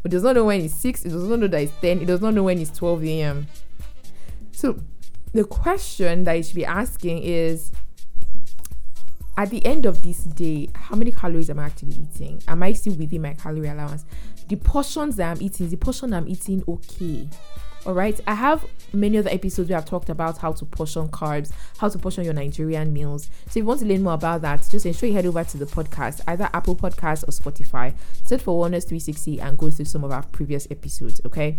It 0.04 0.10
does 0.10 0.24
not 0.24 0.36
know 0.36 0.46
when 0.46 0.62
it's 0.62 0.76
6, 0.76 1.06
it 1.06 1.10
does 1.10 1.28
not 1.28 1.40
know 1.40 1.48
that 1.48 1.62
it's 1.62 1.74
10, 1.82 2.02
it 2.02 2.06
does 2.06 2.22
not 2.22 2.34
know 2.34 2.44
when 2.44 2.60
it's 2.60 2.70
12 2.78 3.04
a.m. 3.06 3.48
So 4.58 4.80
the 5.34 5.44
question 5.44 6.24
that 6.24 6.34
you 6.34 6.42
should 6.42 6.56
be 6.56 6.66
asking 6.66 7.22
is 7.22 7.72
at 9.38 9.52
the 9.52 9.64
end 9.64 9.86
of 9.86 10.02
this 10.02 10.24
day, 10.24 10.68
how 10.74 10.96
many 10.96 11.12
calories 11.12 11.52
am 11.52 11.60
I 11.60 11.66
actually 11.66 11.94
eating? 11.94 12.42
Am 12.48 12.64
I 12.64 12.74
still 12.74 12.96
within 12.96 13.22
my 13.22 13.36
calorie 13.36 13.68
allowance? 13.68 14.04
The 14.48 14.56
portions 14.56 15.18
that 15.18 15.30
I'm 15.30 15.44
eating, 15.44 15.70
the 15.70 15.78
portion 15.78 16.12
I'm 16.12 16.28
eating 16.28 16.64
okay? 16.68 17.30
All 17.88 17.94
right. 17.94 18.20
I 18.28 18.34
have 18.34 18.66
many 18.92 19.18
other 19.18 19.30
episodes 19.30 19.70
where 19.70 19.78
I've 19.78 19.86
talked 19.86 20.10
about 20.10 20.40
how 20.40 20.52
to 20.52 20.66
portion 20.66 21.08
carbs, 21.08 21.54
how 21.78 21.88
to 21.88 21.98
portion 21.98 22.26
your 22.26 22.34
Nigerian 22.34 22.92
meals. 22.92 23.30
So 23.46 23.52
if 23.52 23.56
you 23.56 23.64
want 23.64 23.80
to 23.80 23.86
learn 23.86 24.04
more 24.04 24.16
about 24.16 24.42
that, 24.42 24.68
just 24.70 24.86
ensure 24.86 25.08
you 25.08 25.16
head 25.16 25.26
over 25.26 25.42
to 25.42 25.58
the 25.58 25.66
podcast, 25.66 26.20
either 26.28 26.50
Apple 26.54 26.76
Podcasts 26.76 27.24
or 27.24 27.32
Spotify. 27.32 27.96
Search 28.26 28.42
for 28.42 28.62
Wellness 28.62 28.84
360 28.84 29.40
and 29.40 29.58
go 29.58 29.70
through 29.70 29.86
some 29.86 30.04
of 30.04 30.12
our 30.12 30.22
previous 30.22 30.68
episodes. 30.70 31.22
Okay. 31.26 31.56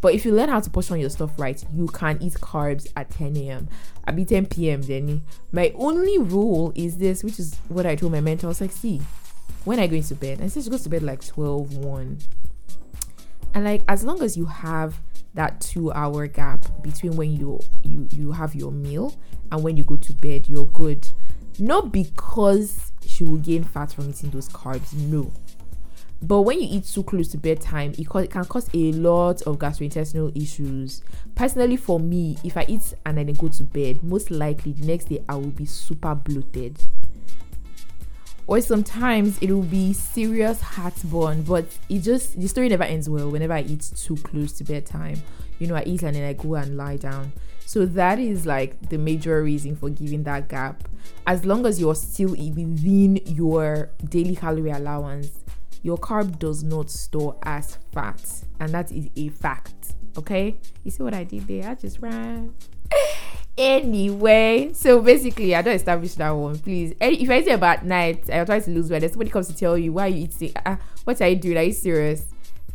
But 0.00 0.12
if 0.12 0.24
you 0.24 0.32
learn 0.32 0.48
how 0.48 0.58
to 0.58 0.68
portion 0.70 0.98
your 0.98 1.08
stuff 1.08 1.38
right, 1.38 1.64
you 1.72 1.86
can 1.86 2.20
eat 2.20 2.32
carbs 2.34 2.88
at 2.96 3.10
10 3.10 3.36
a.m. 3.36 3.68
I'll 4.08 4.14
be 4.14 4.24
10 4.24 4.46
p.m. 4.46 4.82
Then 4.82 5.22
my 5.52 5.72
only 5.76 6.18
rule 6.18 6.72
is 6.74 6.98
this, 6.98 7.22
which 7.22 7.38
is 7.38 7.54
what 7.68 7.86
I 7.86 7.94
told 7.94 8.10
my 8.10 8.20
mentor. 8.20 8.48
I 8.48 8.48
was 8.48 8.60
like, 8.60 8.72
see, 8.72 9.02
when 9.64 9.78
I 9.78 9.86
go 9.86 9.94
into 9.94 10.16
bed, 10.16 10.40
and 10.40 10.50
she 10.50 10.68
goes 10.68 10.82
to 10.82 10.88
bed 10.88 11.04
like 11.04 11.24
12, 11.24 11.76
1. 11.76 12.18
And 13.54 13.64
like 13.64 13.82
as 13.88 14.02
long 14.02 14.20
as 14.20 14.36
you 14.36 14.46
have 14.46 15.00
that 15.34 15.60
two 15.60 15.92
hour 15.92 16.26
gap 16.26 16.64
between 16.82 17.16
when 17.16 17.32
you 17.32 17.60
you 17.82 18.08
you 18.10 18.32
have 18.32 18.54
your 18.54 18.72
meal 18.72 19.16
and 19.52 19.62
when 19.62 19.76
you 19.76 19.84
go 19.84 19.96
to 19.96 20.12
bed 20.14 20.48
you're 20.48 20.66
good. 20.66 21.08
Not 21.58 21.92
because 21.92 22.92
she 23.04 23.24
will 23.24 23.36
gain 23.38 23.64
fat 23.64 23.92
from 23.92 24.08
eating 24.10 24.30
those 24.30 24.48
carbs 24.48 24.94
no. 24.94 25.32
But 26.22 26.42
when 26.42 26.60
you 26.60 26.68
eat 26.70 26.84
too 26.84 27.02
close 27.02 27.28
to 27.28 27.38
bedtime 27.38 27.92
it, 27.92 28.00
it 28.00 28.30
can 28.30 28.44
cause 28.44 28.68
a 28.74 28.92
lot 28.92 29.40
of 29.42 29.58
gastrointestinal 29.58 30.36
issues. 30.40 31.02
Personally 31.34 31.76
for 31.76 31.98
me 31.98 32.36
if 32.44 32.56
i 32.56 32.64
eat 32.68 32.94
and 33.06 33.18
then 33.18 33.32
go 33.34 33.48
to 33.48 33.62
bed 33.62 34.02
most 34.02 34.30
likely 34.30 34.72
the 34.72 34.86
next 34.86 35.06
day 35.06 35.22
i 35.28 35.34
will 35.34 35.46
be 35.50 35.64
super 35.64 36.14
bloated 36.14 36.78
or 38.50 38.60
sometimes 38.60 39.38
it 39.38 39.48
will 39.52 39.62
be 39.62 39.92
serious 39.92 40.60
heartburn 40.60 41.40
but 41.42 41.64
it 41.88 42.00
just 42.00 42.38
the 42.38 42.48
story 42.48 42.68
never 42.68 42.82
ends 42.82 43.08
well 43.08 43.30
whenever 43.30 43.52
i 43.52 43.60
eat 43.60 43.92
too 43.96 44.16
close 44.16 44.52
to 44.52 44.64
bedtime. 44.64 45.22
You 45.60 45.68
know 45.68 45.76
i 45.76 45.84
eat 45.84 46.02
and 46.02 46.16
then 46.16 46.24
i 46.24 46.32
go 46.32 46.56
and 46.56 46.76
lie 46.76 46.96
down. 46.96 47.32
So 47.64 47.86
that 47.86 48.18
is 48.18 48.46
like 48.46 48.88
the 48.88 48.98
major 48.98 49.40
reason 49.44 49.76
for 49.76 49.88
giving 49.88 50.24
that 50.24 50.48
gap. 50.48 50.88
As 51.28 51.44
long 51.44 51.64
as 51.64 51.80
you're 51.80 51.94
still 51.94 52.30
within 52.30 53.20
your 53.24 53.90
daily 54.08 54.34
calorie 54.34 54.72
allowance 54.72 55.30
your 55.82 55.96
carb 55.96 56.38
does 56.38 56.62
not 56.62 56.90
store 56.90 57.38
as 57.44 57.78
fat 57.92 58.20
and 58.58 58.74
that 58.74 58.90
is 58.92 59.08
a 59.16 59.28
fact 59.28 59.94
okay? 60.18 60.56
You 60.82 60.90
see 60.90 61.04
what 61.04 61.14
i 61.14 61.22
did 61.22 61.46
there? 61.46 61.70
I 61.70 61.74
just 61.76 62.00
ran 62.00 62.52
anyway, 63.60 64.72
so 64.72 65.00
basically, 65.00 65.54
I 65.54 65.62
don't 65.62 65.74
establish 65.74 66.14
that 66.14 66.30
one. 66.30 66.58
Please, 66.58 66.94
if 67.00 67.30
I 67.30 67.42
say 67.42 67.52
about 67.52 67.84
night, 67.84 68.28
I 68.30 68.44
try 68.44 68.60
to 68.60 68.70
lose 68.70 68.90
weight. 68.90 69.00
Then 69.00 69.10
somebody 69.10 69.30
comes 69.30 69.48
to 69.48 69.54
tell 69.54 69.76
you 69.76 69.92
why 69.92 70.06
you 70.06 70.24
eating. 70.24 70.52
Uh, 70.64 70.76
what 71.04 71.20
are 71.20 71.28
you 71.28 71.36
doing? 71.36 71.58
Are 71.58 71.62
you 71.62 71.72
serious? 71.72 72.24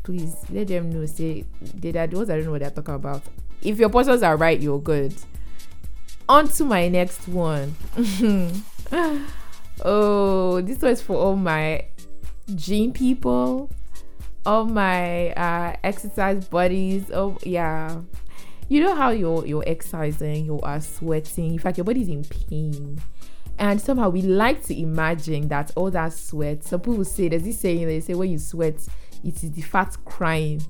Please 0.03 0.35
let 0.51 0.67
them 0.67 0.91
know. 0.91 1.05
Say 1.05 1.45
they 1.61 1.97
are 1.97 2.07
those 2.07 2.29
I 2.29 2.35
don't 2.35 2.45
know 2.45 2.51
what 2.51 2.61
they're 2.61 2.69
talking 2.69 2.93
about. 2.93 3.23
If 3.61 3.79
your 3.79 3.89
portions 3.89 4.21
are 4.21 4.37
right, 4.37 4.59
you're 4.59 4.79
good. 4.79 5.15
On 6.29 6.47
to 6.49 6.63
my 6.63 6.87
next 6.87 7.27
one. 7.27 7.75
oh, 9.83 10.61
this 10.61 10.81
was 10.81 11.01
for 11.01 11.15
all 11.17 11.35
my 11.35 11.85
gym 12.53 12.93
people, 12.93 13.71
all 14.45 14.65
my 14.65 15.31
uh, 15.31 15.75
exercise 15.83 16.45
buddies. 16.47 17.09
Oh 17.11 17.37
yeah 17.43 18.01
you 18.67 18.81
know 18.81 18.95
how 18.95 19.09
you're 19.11 19.45
you're 19.45 19.63
exercising, 19.67 20.45
you 20.45 20.59
are 20.61 20.81
sweating, 20.81 21.53
in 21.53 21.59
fact 21.59 21.77
your 21.77 21.85
body's 21.85 22.07
in 22.07 22.23
pain. 22.23 23.01
And 23.57 23.79
somehow 23.79 24.09
we 24.09 24.21
like 24.21 24.63
to 24.65 24.77
imagine 24.77 25.47
that 25.47 25.71
all 25.75 25.91
that 25.91 26.13
sweat. 26.13 26.63
Some 26.63 26.81
people 26.81 27.05
say 27.05 27.29
there's 27.29 27.43
this 27.43 27.59
saying 27.59 27.87
they 27.87 28.01
say 28.01 28.13
when 28.13 28.29
you 28.29 28.37
sweat, 28.37 28.85
it 29.23 29.43
is 29.43 29.51
the 29.51 29.61
fat 29.61 29.95
crying. 30.03 30.61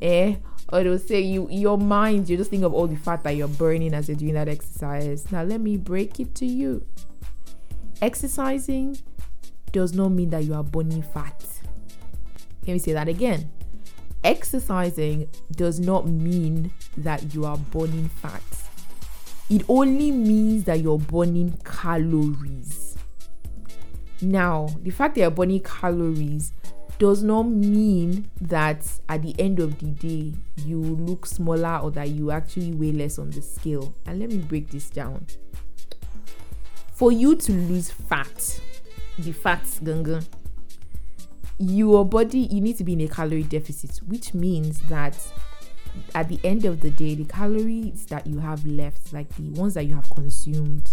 Eh? 0.00 0.36
Or 0.72 0.84
they'll 0.84 0.98
say 0.98 1.20
you 1.20 1.48
your 1.50 1.78
mind, 1.78 2.28
you 2.28 2.36
just 2.36 2.50
think 2.50 2.64
of 2.64 2.74
all 2.74 2.86
the 2.86 2.96
fat 2.96 3.24
that 3.24 3.30
you're 3.30 3.48
burning 3.48 3.94
as 3.94 4.08
you're 4.08 4.16
doing 4.16 4.34
that 4.34 4.48
exercise. 4.48 5.30
Now 5.32 5.42
let 5.42 5.60
me 5.60 5.76
break 5.76 6.20
it 6.20 6.34
to 6.36 6.46
you. 6.46 6.86
Exercising 8.02 8.98
does 9.72 9.94
not 9.94 10.10
mean 10.10 10.30
that 10.30 10.44
you 10.44 10.54
are 10.54 10.62
burning 10.62 11.02
fat. 11.02 11.44
Let 12.66 12.74
me 12.74 12.78
say 12.78 12.92
that 12.92 13.08
again 13.08 13.50
exercising 14.26 15.28
does 15.52 15.78
not 15.78 16.08
mean 16.08 16.72
that 16.96 17.32
you 17.32 17.44
are 17.46 17.56
burning 17.56 18.08
fat. 18.08 18.42
It 19.48 19.62
only 19.68 20.10
means 20.10 20.64
that 20.64 20.80
you're 20.80 20.98
burning 20.98 21.56
calories. 21.64 22.98
Now, 24.20 24.66
the 24.82 24.90
fact 24.90 25.14
that 25.14 25.20
you're 25.20 25.30
burning 25.30 25.60
calories 25.60 26.52
does 26.98 27.22
not 27.22 27.44
mean 27.44 28.28
that 28.40 28.84
at 29.08 29.22
the 29.22 29.38
end 29.38 29.60
of 29.60 29.78
the 29.78 29.86
day 29.86 30.34
you 30.64 30.80
look 30.80 31.26
smaller 31.26 31.78
or 31.78 31.92
that 31.92 32.08
you 32.08 32.32
actually 32.32 32.72
weigh 32.72 32.92
less 32.92 33.20
on 33.20 33.30
the 33.30 33.42
scale. 33.42 33.94
And 34.06 34.18
let 34.18 34.30
me 34.30 34.38
break 34.38 34.70
this 34.70 34.90
down. 34.90 35.24
For 36.94 37.12
you 37.12 37.36
to 37.36 37.52
lose 37.52 37.92
fat, 37.92 38.60
the 39.18 39.30
fat 39.30 39.62
ganga, 39.84 40.24
your 41.58 42.04
body 42.04 42.40
you 42.40 42.60
need 42.60 42.76
to 42.76 42.84
be 42.84 42.92
in 42.92 43.00
a 43.00 43.08
calorie 43.08 43.42
deficit 43.42 43.98
which 44.06 44.34
means 44.34 44.80
that 44.88 45.16
at 46.14 46.28
the 46.28 46.38
end 46.44 46.64
of 46.64 46.80
the 46.80 46.90
day 46.90 47.14
the 47.14 47.24
calories 47.24 48.04
that 48.06 48.26
you 48.26 48.38
have 48.38 48.64
left 48.66 49.12
like 49.12 49.28
the 49.36 49.48
ones 49.50 49.74
that 49.74 49.84
you 49.84 49.94
have 49.94 50.08
consumed 50.10 50.90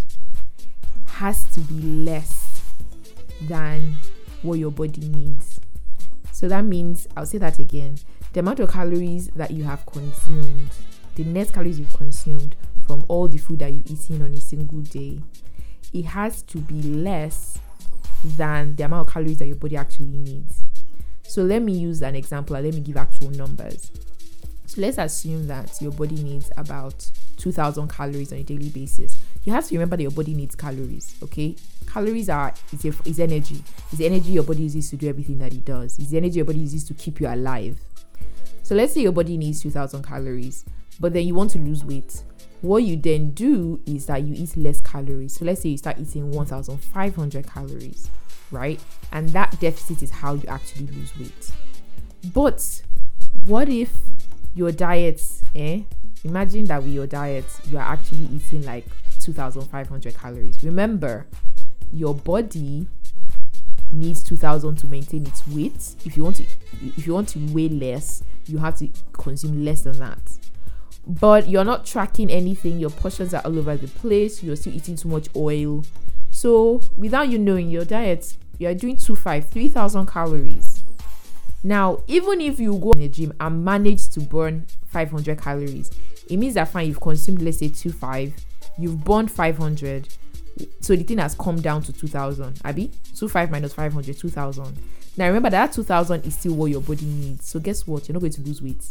has 1.07 1.43
to 1.53 1.59
be 1.61 1.75
less 1.75 2.61
than 3.41 3.95
what 4.41 4.59
your 4.59 4.71
body 4.71 5.07
needs. 5.09 5.59
So 6.31 6.47
that 6.49 6.65
means, 6.65 7.07
I'll 7.15 7.25
say 7.25 7.37
that 7.39 7.59
again 7.59 7.97
the 8.33 8.39
amount 8.39 8.59
of 8.59 8.71
calories 8.71 9.27
that 9.35 9.51
you 9.51 9.63
have 9.63 9.85
consumed, 9.85 10.69
the 11.13 11.23
net 11.23 11.53
calories 11.53 11.79
you've 11.79 11.93
consumed 11.93 12.55
from 12.87 13.05
all 13.07 13.27
the 13.27 13.37
food 13.37 13.59
that 13.59 13.71
you've 13.73 13.85
eaten 13.85 14.23
on 14.23 14.33
a 14.33 14.41
single 14.41 14.81
day, 14.81 15.19
it 15.93 16.05
has 16.05 16.41
to 16.41 16.57
be 16.57 16.81
less 16.81 17.59
than 18.23 18.75
the 18.75 18.83
amount 18.83 19.07
of 19.07 19.13
calories 19.13 19.39
that 19.39 19.47
your 19.47 19.55
body 19.55 19.77
actually 19.77 20.17
needs. 20.17 20.63
So 21.23 21.43
let 21.43 21.61
me 21.61 21.73
use 21.73 22.01
an 22.01 22.15
example 22.15 22.59
let 22.59 22.73
me 22.73 22.81
give 22.81 22.97
actual 22.97 23.29
numbers. 23.31 23.91
So 24.65 24.81
let's 24.81 24.97
assume 24.97 25.47
that 25.47 25.81
your 25.81 25.91
body 25.91 26.15
needs 26.15 26.51
about 26.57 27.11
2000 27.37 27.87
calories 27.89 28.31
on 28.31 28.39
a 28.39 28.43
daily 28.43 28.69
basis. 28.69 29.17
You 29.43 29.53
have 29.53 29.67
to 29.67 29.75
remember 29.75 29.97
that 29.97 30.03
your 30.03 30.11
body 30.11 30.33
needs 30.33 30.55
calories, 30.55 31.15
okay? 31.21 31.55
Calories 31.87 32.29
are 32.29 32.53
is, 32.71 32.85
a, 32.85 32.93
is 33.05 33.19
energy. 33.19 33.63
It's 33.91 34.01
energy 34.01 34.31
your 34.31 34.43
body 34.43 34.63
uses 34.63 34.89
to 34.91 34.97
do 34.97 35.09
everything 35.09 35.37
that 35.39 35.53
it 35.53 35.65
does. 35.65 35.99
It's 35.99 36.09
the 36.09 36.17
energy 36.17 36.37
your 36.37 36.45
body 36.45 36.59
uses 36.59 36.85
to 36.85 36.93
keep 36.93 37.19
you 37.19 37.27
alive. 37.27 37.79
So 38.63 38.75
let's 38.75 38.93
say 38.93 39.01
your 39.01 39.11
body 39.11 39.37
needs 39.37 39.61
2000 39.61 40.03
calories, 40.03 40.65
but 40.99 41.13
then 41.13 41.27
you 41.27 41.35
want 41.35 41.51
to 41.51 41.59
lose 41.59 41.83
weight. 41.83 42.23
What 42.63 42.83
you 42.83 42.95
then 42.95 43.31
do 43.31 43.81
is 43.85 44.05
that 44.05 44.23
you 44.23 44.33
eat 44.37 44.55
less 44.55 44.79
calories. 44.79 45.33
So 45.33 45.43
let's 45.43 45.61
say 45.61 45.67
you 45.67 45.77
start 45.77 45.99
eating 45.99 46.31
1500 46.31 47.45
calories, 47.45 48.09
right? 48.51 48.79
And 49.11 49.27
that 49.31 49.59
deficit 49.59 50.01
is 50.01 50.11
how 50.11 50.35
you 50.35 50.47
actually 50.47 50.87
lose 50.87 51.11
weight. 51.19 51.51
But 52.33 52.81
what 53.43 53.67
if 53.67 53.93
your 54.55 54.71
diet, 54.71 55.21
eh? 55.53 55.81
Imagine 56.23 56.63
that 56.67 56.83
with 56.83 56.93
your 56.93 57.05
diet, 57.05 57.43
you 57.69 57.77
are 57.77 57.83
actually 57.83 58.27
eating 58.27 58.63
like 58.63 58.85
2500 59.19 60.15
calories. 60.15 60.63
Remember, 60.63 61.27
your 61.91 62.15
body 62.15 62.87
needs 63.91 64.23
2000 64.23 64.77
to 64.77 64.87
maintain 64.87 65.27
its 65.27 65.45
weight. 65.49 65.95
If 66.05 66.15
you 66.15 66.23
want 66.23 66.37
to 66.37 66.45
if 66.81 67.05
you 67.05 67.13
want 67.13 67.27
to 67.29 67.39
weigh 67.53 67.67
less, 67.67 68.23
you 68.47 68.57
have 68.59 68.77
to 68.77 68.87
consume 69.11 69.65
less 69.65 69.81
than 69.81 69.99
that. 69.99 70.21
But 71.05 71.49
you're 71.49 71.65
not 71.65 71.85
tracking 71.85 72.31
anything, 72.31 72.79
your 72.79 72.89
portions 72.89 73.33
are 73.33 73.41
all 73.43 73.59
over 73.59 73.75
the 73.75 73.87
place, 73.87 74.41
you're 74.41 74.55
still 74.55 74.73
eating 74.73 74.95
too 74.95 75.09
much 75.09 75.27
oil. 75.35 75.83
So, 76.31 76.81
without 76.97 77.29
you 77.29 77.37
knowing 77.37 77.69
your 77.69 77.85
diet, 77.85 78.37
you're 78.57 78.73
doing 78.73 78.97
25 78.97 79.49
3000 79.49 80.05
calories. 80.07 80.83
Now, 81.63 82.01
even 82.07 82.41
if 82.41 82.59
you 82.59 82.77
go 82.77 82.91
in 82.91 83.01
the 83.01 83.07
gym 83.07 83.33
and 83.39 83.63
manage 83.63 84.09
to 84.09 84.19
burn 84.19 84.65
500 84.87 85.39
calories, 85.41 85.91
it 86.29 86.37
means 86.37 86.55
that 86.55 86.69
fine, 86.69 86.87
you've 86.87 86.99
consumed, 87.01 87.41
let's 87.41 87.59
say, 87.59 87.69
25, 87.69 88.33
you've 88.77 89.03
burned 89.03 89.31
500. 89.31 90.07
So 90.81 90.95
the 90.95 91.03
thing 91.03 91.17
has 91.17 91.35
come 91.35 91.61
down 91.61 91.81
to 91.83 91.93
2000. 91.93 92.61
Abby, 92.63 92.91
25 93.17 93.51
minus 93.51 93.73
500, 93.73 94.17
2000. 94.17 94.77
Now 95.15 95.27
remember 95.27 95.49
that 95.51 95.71
2000 95.71 96.25
is 96.25 96.37
still 96.37 96.55
what 96.55 96.71
your 96.71 96.81
body 96.81 97.05
needs. 97.05 97.47
So 97.47 97.59
guess 97.59 97.87
what? 97.87 98.07
You're 98.07 98.13
not 98.13 98.21
going 98.21 98.33
to 98.33 98.41
lose 98.41 98.61
weight. 98.61 98.83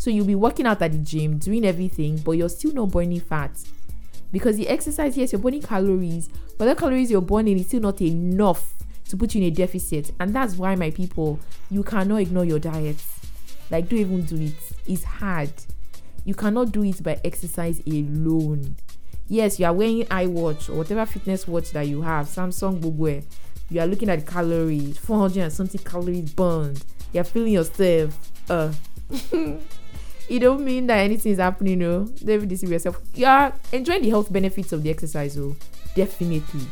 So 0.00 0.08
you'll 0.08 0.24
be 0.24 0.34
working 0.34 0.64
out 0.64 0.80
at 0.80 0.92
the 0.92 0.98
gym, 0.98 1.36
doing 1.36 1.62
everything, 1.66 2.16
but 2.24 2.32
you're 2.32 2.48
still 2.48 2.72
not 2.72 2.90
burning 2.90 3.20
fat. 3.20 3.50
Because 4.32 4.56
the 4.56 4.66
exercise, 4.66 5.14
yes, 5.14 5.30
you're 5.30 5.42
burning 5.42 5.60
calories, 5.60 6.30
but 6.56 6.64
the 6.64 6.74
calories 6.74 7.10
you're 7.10 7.20
burning 7.20 7.58
is 7.58 7.66
still 7.66 7.82
not 7.82 8.00
enough 8.00 8.72
to 9.10 9.18
put 9.18 9.34
you 9.34 9.42
in 9.42 9.48
a 9.48 9.50
deficit. 9.50 10.10
And 10.18 10.34
that's 10.34 10.54
why, 10.54 10.74
my 10.74 10.90
people, 10.90 11.38
you 11.70 11.82
cannot 11.82 12.16
ignore 12.16 12.46
your 12.46 12.58
diet. 12.58 12.96
Like, 13.70 13.90
don't 13.90 13.98
even 13.98 14.24
do 14.24 14.36
it. 14.36 14.54
It's 14.86 15.04
hard. 15.04 15.52
You 16.24 16.34
cannot 16.34 16.72
do 16.72 16.82
it 16.82 17.02
by 17.02 17.20
exercise 17.22 17.82
alone. 17.86 18.76
Yes, 19.28 19.60
you 19.60 19.66
are 19.66 19.74
wearing 19.74 20.04
iWatch 20.04 20.70
or 20.70 20.76
whatever 20.76 21.04
fitness 21.04 21.46
watch 21.46 21.72
that 21.72 21.86
you 21.86 22.00
have, 22.00 22.24
Samsung 22.24 22.80
Google. 22.80 23.20
You 23.68 23.82
are 23.82 23.86
looking 23.86 24.08
at 24.08 24.26
calories, 24.26 24.96
400 24.96 25.42
and 25.42 25.52
something 25.52 25.82
calories 25.82 26.32
burned. 26.32 26.86
You're 27.12 27.24
feeling 27.24 27.52
yourself. 27.52 28.18
Uh, 28.48 28.72
it 30.30 30.38
don't 30.38 30.64
mean 30.64 30.86
that 30.86 30.98
anything 30.98 31.32
is 31.32 31.38
happening, 31.38 31.80
you. 31.80 32.14
Don't 32.24 32.46
deceive 32.46 32.70
yourself. 32.70 33.00
You 33.14 33.26
are 33.26 33.52
enjoying 33.72 34.02
the 34.02 34.10
health 34.10 34.32
benefits 34.32 34.72
of 34.72 34.84
the 34.84 34.90
exercise, 34.90 35.36
oh, 35.36 35.56
definitely. 35.96 36.66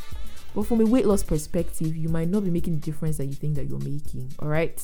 But 0.55 0.63
from 0.63 0.81
a 0.81 0.87
weight 0.87 1.07
loss 1.07 1.25
perspective, 1.25 1.97
you 1.97 2.09
might 2.09 2.29
not 2.29 2.45
be 2.45 2.51
making 2.51 2.75
the 2.75 2.81
difference 2.81 3.17
that 3.19 3.27
you 3.27 3.35
think 3.35 3.57
that 3.57 3.67
you're 3.69 3.81
making. 3.81 4.33
All 4.39 4.49
right. 4.49 4.81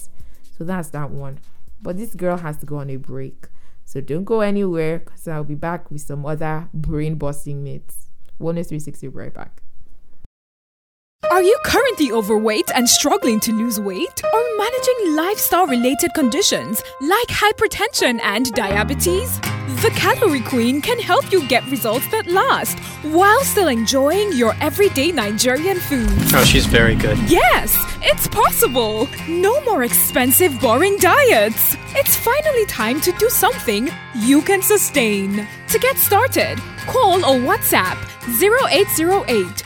So 0.58 0.64
that's 0.64 0.90
that 0.90 1.10
one. 1.10 1.38
But 1.82 1.96
this 1.96 2.14
girl 2.14 2.36
has 2.36 2.56
to 2.58 2.66
go 2.66 2.78
on 2.78 2.90
a 2.90 2.96
break. 2.96 3.46
So 3.84 4.00
don't 4.00 4.24
go 4.24 4.40
anywhere 4.40 4.98
because 4.98 5.28
I'll 5.28 5.44
be 5.44 5.54
back 5.54 5.90
with 5.90 6.00
some 6.00 6.26
other 6.26 6.68
brain 6.74 7.14
busting 7.14 7.62
myths. 7.62 8.08
Wellness 8.40 8.68
360 8.68 9.08
right 9.08 9.32
back. 9.32 9.62
Are 11.30 11.42
you 11.42 11.56
currently 11.64 12.12
overweight 12.12 12.70
and 12.74 12.88
struggling 12.88 13.40
to 13.40 13.52
lose 13.52 13.80
weight? 13.80 14.22
Or 14.32 14.42
managing 14.58 15.16
lifestyle 15.16 15.66
related 15.66 16.12
conditions 16.14 16.82
like 17.00 17.28
hypertension 17.28 18.20
and 18.22 18.52
diabetes? 18.52 19.40
The 19.84 19.90
Calorie 19.90 20.40
Queen 20.40 20.80
can 20.80 20.98
help 20.98 21.30
you 21.30 21.46
get 21.46 21.62
results 21.66 22.08
that 22.08 22.26
last 22.26 22.78
while 23.02 23.44
still 23.44 23.68
enjoying 23.68 24.32
your 24.32 24.54
everyday 24.62 25.12
Nigerian 25.12 25.78
food. 25.78 26.08
Oh, 26.32 26.42
she's 26.42 26.64
very 26.64 26.94
good. 26.94 27.18
Yes, 27.28 27.76
it's 28.00 28.26
possible. 28.26 29.06
No 29.28 29.60
more 29.64 29.84
expensive, 29.84 30.58
boring 30.58 30.96
diets. 30.96 31.76
It's 31.94 32.16
finally 32.16 32.64
time 32.64 32.98
to 33.02 33.12
do 33.18 33.28
something 33.28 33.90
you 34.14 34.40
can 34.40 34.62
sustain. 34.62 35.46
To 35.68 35.78
get 35.78 35.98
started, 35.98 36.58
call 36.86 37.22
or 37.22 37.38
WhatsApp 37.38 37.98
0808 38.40 39.64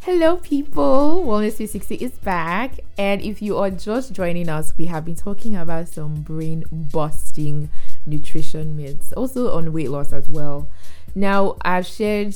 Hello, 0.03 0.39
people. 0.39 1.25
Wellness 1.27 1.57
360 1.57 1.97
is 1.97 2.13
back. 2.13 2.81
And 2.97 3.21
if 3.21 3.43
you 3.43 3.59
are 3.59 3.71
just 3.71 4.15
joining 4.15 4.49
us, 4.49 4.73
we 4.79 4.87
have 4.87 5.05
been 5.05 5.15
talking 5.15 5.55
about 5.55 5.89
some 5.89 6.23
brain 6.23 6.65
busting 6.73 7.69
nutrition 8.07 8.79
myths, 8.79 9.13
also 9.13 9.55
on 9.55 9.75
weight 9.75 9.91
loss 9.91 10.15
as 10.15 10.27
well. 10.31 10.71
Now, 11.15 11.57
I've 11.63 11.87
shared 11.87 12.35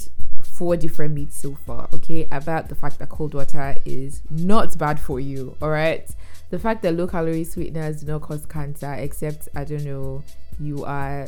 four 0.55 0.77
different 0.77 1.15
myths 1.15 1.41
so 1.41 1.55
far, 1.67 1.89
okay, 1.93 2.29
about 2.31 2.69
the 2.69 2.75
fact 2.75 2.99
that 3.01 3.09
cold 3.09 3.35
water 3.35 3.75
is 3.85 4.23
not 4.31 4.77
bad 4.79 5.01
for 5.01 5.19
you, 5.19 5.57
all 5.61 5.71
right? 5.71 6.09
The 6.51 6.59
fact 6.59 6.83
that 6.83 6.95
low 6.95 7.09
calorie 7.09 7.45
sweeteners 7.45 8.01
do 8.01 8.07
not 8.07 8.23
cause 8.23 8.47
cancer, 8.47 8.93
except, 8.95 9.49
I 9.57 9.65
don't 9.65 9.85
know, 9.85 10.23
you 10.61 10.85
are 10.85 11.27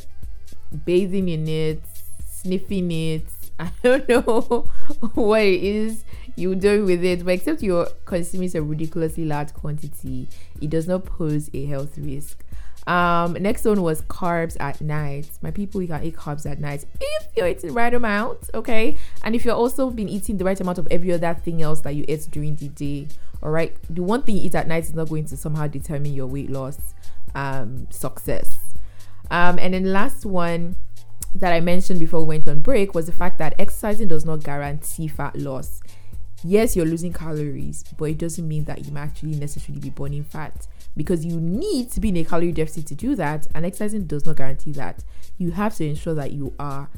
bathing 0.85 1.29
in 1.29 1.49
it, 1.49 1.83
sniffing 2.25 2.93
it, 2.93 3.25
I 3.59 3.73
don't 3.83 4.09
know 4.09 4.69
what 5.15 5.43
it 5.43 5.63
is 5.63 6.05
you 6.37 6.55
do 6.55 6.85
with 6.85 7.03
it, 7.03 7.25
but 7.25 7.33
except 7.33 7.63
you're 7.63 7.89
consuming 8.05 8.55
a 8.55 8.63
ridiculously 8.63 9.25
large 9.25 9.53
quantity, 9.55 10.29
it 10.61 10.71
does 10.71 10.87
not 10.87 11.05
pose 11.05 11.51
a 11.53 11.65
health 11.65 11.99
risk. 11.99 12.45
Um, 12.87 13.33
next 13.35 13.65
one 13.65 13.83
was 13.83 14.03
carbs 14.03 14.57
at 14.61 14.81
night. 14.81 15.29
My 15.43 15.51
people, 15.51 15.83
you 15.83 15.89
can 15.89 16.05
eat 16.05 16.15
carbs 16.15 16.49
at 16.49 16.61
night 16.61 16.85
if 17.01 17.29
you're 17.37 17.49
eating 17.49 17.71
the 17.71 17.75
right 17.75 17.93
amount, 17.93 18.51
okay? 18.55 18.97
And 19.25 19.35
if 19.35 19.45
you're 19.45 19.57
also 19.57 19.91
been 19.91 20.09
eating 20.09 20.39
the 20.39 20.45
right 20.45 20.61
amount 20.61 20.79
of 20.79 20.87
every 20.91 21.13
other 21.13 21.35
thing 21.35 21.63
else 21.63 21.81
that 21.81 21.95
you 21.95 22.05
ate 22.07 22.29
during 22.31 22.55
the 22.57 22.69
day, 22.69 23.09
all 23.43 23.51
right? 23.51 23.77
The 23.91 24.03
one 24.03 24.23
thing 24.23 24.37
you 24.37 24.47
eat 24.47 24.55
at 24.55 24.69
night 24.69 24.85
is 24.85 24.95
not 24.95 25.09
going 25.09 25.25
to 25.27 25.37
somehow 25.37 25.67
determine 25.67 26.15
your 26.15 26.29
weight 26.29 26.51
loss 26.51 26.79
um, 27.35 27.89
success. 27.91 28.59
Um, 29.31 29.59
and 29.59 29.75
then 29.75 29.93
last 29.93 30.25
one 30.25 30.77
that 31.35 31.53
I 31.53 31.61
mentioned 31.61 31.99
before 31.99 32.21
we 32.21 32.29
went 32.29 32.49
on 32.49 32.61
break 32.61 32.95
was 32.95 33.07
the 33.07 33.13
fact 33.13 33.39
that 33.39 33.55
exercising 33.59 34.09
does 34.09 34.25
not 34.25 34.45
guarantee 34.45 35.09
fat 35.09 35.37
loss. 35.37 35.81
Yes, 36.45 36.77
you're 36.77 36.87
losing 36.87 37.13
calories, 37.13 37.85
but 37.99 38.07
it 38.07 38.19
doesn't 38.19 38.47
mean 38.47 38.65
that 38.65 38.85
you 38.85 38.93
might 38.93 39.03
actually 39.03 39.35
necessarily 39.35 39.81
be 39.81 39.91
burning 39.91 40.23
fat 40.23 40.69
because 40.97 41.25
you 41.25 41.41
need 41.41 41.91
to 41.93 42.01
be 42.01 42.09
in 42.09 42.17
a 42.17 42.25
calorie 42.25 42.53
deficit 42.53 42.87
to 42.87 42.95
do 42.95 43.15
that 43.15 43.47
and 43.55 43.67
exercising 43.67 44.07
does 44.07 44.25
not 44.27 44.37
guarantee 44.37 44.73
that. 44.73 45.05
You 45.39 45.53
have 45.53 45.75
to 45.77 45.87
ensure 45.87 46.15
that 46.15 46.33
you 46.33 46.55
are 46.59 46.89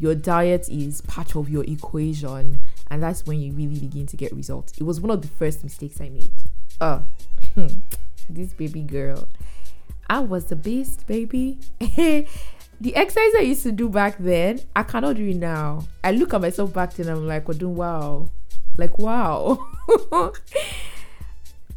your 0.00 0.14
diet 0.14 0.68
is 0.68 1.00
part 1.00 1.34
of 1.34 1.48
your 1.50 1.64
equation 1.64 2.60
and 2.88 3.02
that's 3.02 3.26
when 3.26 3.40
you 3.40 3.52
really 3.52 3.80
begin 3.80 4.06
to 4.06 4.16
get 4.16 4.32
results. 4.32 4.72
It 4.78 4.84
was 4.84 5.00
one 5.00 5.10
of 5.10 5.22
the 5.22 5.28
first 5.28 5.64
mistakes 5.64 6.00
i 6.00 6.08
made. 6.08 6.30
Uh 6.80 7.00
this 8.30 8.52
baby 8.52 8.82
girl. 8.82 9.28
I 10.08 10.20
was 10.20 10.46
the 10.46 10.56
beast 10.56 11.06
baby. 11.06 11.58
The 12.80 12.94
exercise 12.94 13.34
i 13.36 13.40
used 13.40 13.64
to 13.64 13.72
do 13.72 13.88
back 13.88 14.18
then 14.20 14.60
i 14.76 14.84
cannot 14.84 15.16
do 15.16 15.26
it 15.26 15.36
now. 15.36 15.88
I 16.04 16.12
look 16.12 16.32
at 16.32 16.40
myself 16.40 16.72
back 16.72 16.94
then 16.94 17.08
i'm 17.08 17.26
like 17.26 17.48
oh 17.48 17.52
doing 17.52 17.74
wow 17.74 18.30
like 18.76 18.96
wow 18.98 19.58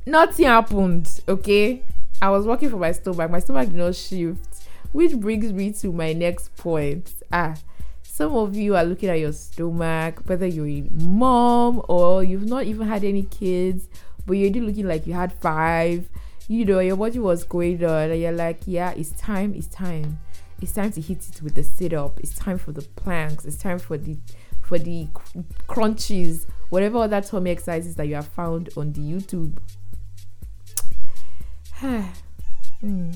nothing 0.05 0.45
happened. 0.45 1.21
Okay, 1.27 1.83
I 2.21 2.29
was 2.29 2.45
working 2.45 2.69
for 2.69 2.77
my 2.77 2.91
stomach. 2.91 3.31
My 3.31 3.39
stomach 3.39 3.69
did 3.69 3.77
not 3.77 3.95
shift, 3.95 4.67
which 4.91 5.15
brings 5.15 5.51
me 5.51 5.71
to 5.73 5.91
my 5.91 6.13
next 6.13 6.55
point. 6.55 7.13
Ah, 7.31 7.55
some 8.03 8.35
of 8.35 8.55
you 8.55 8.75
are 8.75 8.83
looking 8.83 9.09
at 9.09 9.19
your 9.19 9.31
stomach, 9.31 10.21
whether 10.25 10.45
you're 10.45 10.67
a 10.67 10.87
mom 10.91 11.81
or 11.87 12.23
you've 12.23 12.45
not 12.45 12.65
even 12.65 12.87
had 12.87 13.03
any 13.03 13.23
kids, 13.23 13.87
but 14.25 14.33
you're 14.33 14.49
still 14.51 14.65
looking 14.65 14.87
like 14.87 15.07
you 15.07 15.13
had 15.13 15.33
five. 15.33 16.09
You 16.47 16.65
know, 16.65 16.79
your 16.79 16.97
body 16.97 17.19
was 17.19 17.43
going 17.43 17.83
on, 17.83 18.11
and 18.11 18.21
you're 18.21 18.31
like, 18.31 18.61
yeah, 18.65 18.91
it's 18.91 19.11
time, 19.11 19.53
it's 19.55 19.67
time. 19.67 20.19
It's 20.61 20.73
time 20.73 20.91
to 20.91 21.01
hit 21.01 21.27
it 21.29 21.41
with 21.41 21.55
the 21.55 21.63
sit 21.63 21.93
up. 21.93 22.19
It's 22.19 22.35
time 22.35 22.57
for 22.57 22.71
the 22.71 22.81
planks. 22.81 23.45
It's 23.45 23.57
time 23.57 23.79
for 23.79 23.97
the 23.97 24.17
for 24.61 24.77
the 24.77 25.07
crunches, 25.67 26.47
whatever 26.69 26.99
other 26.99 27.21
tummy 27.21 27.51
exercises 27.51 27.95
that 27.95 28.07
you 28.07 28.15
have 28.15 28.27
found 28.27 28.69
on 28.77 28.93
the 28.93 29.01
YouTube. 29.01 29.57
Hmm. 31.81 33.11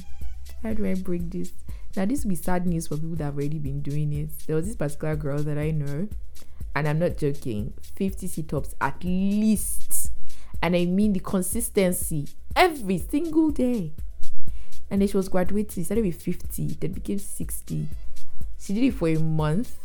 How 0.63 0.73
do 0.73 0.86
I 0.86 0.95
break 0.95 1.30
this? 1.30 1.51
Now, 1.95 2.06
this 2.06 2.23
will 2.23 2.30
be 2.30 2.36
sad 2.36 2.67
news 2.67 2.88
for 2.88 2.95
people 2.97 3.15
that 3.15 3.25
have 3.25 3.36
already 3.36 3.60
been 3.60 3.82
doing 3.82 4.12
it. 4.13 4.30
There 4.47 4.56
was 4.56 4.65
this 4.65 4.75
particular 4.75 5.15
girl 5.15 5.39
that 5.43 5.58
I 5.58 5.71
know, 5.71 6.08
and 6.75 6.88
I'm 6.88 6.99
not 6.99 7.17
joking, 7.17 7.73
50 7.95 8.28
sit 8.28 8.54
ups 8.54 8.75
at 8.82 9.04
least. 9.04 10.12
And 10.62 10.75
I 10.75 10.86
mean 10.86 11.13
the 11.13 11.19
consistency 11.19 12.28
every 12.56 12.97
single 12.97 13.51
day. 13.51 13.93
And 14.89 15.01
then 15.01 15.08
she 15.08 15.17
was 15.17 15.30
graduating, 15.30 15.84
started 15.84 16.06
with 16.06 16.21
50, 16.21 16.78
then 16.80 16.91
became 16.91 17.19
60. 17.19 17.88
She 18.60 18.73
did 18.73 18.84
it 18.84 18.93
for 18.93 19.08
a 19.10 19.19
month 19.19 19.78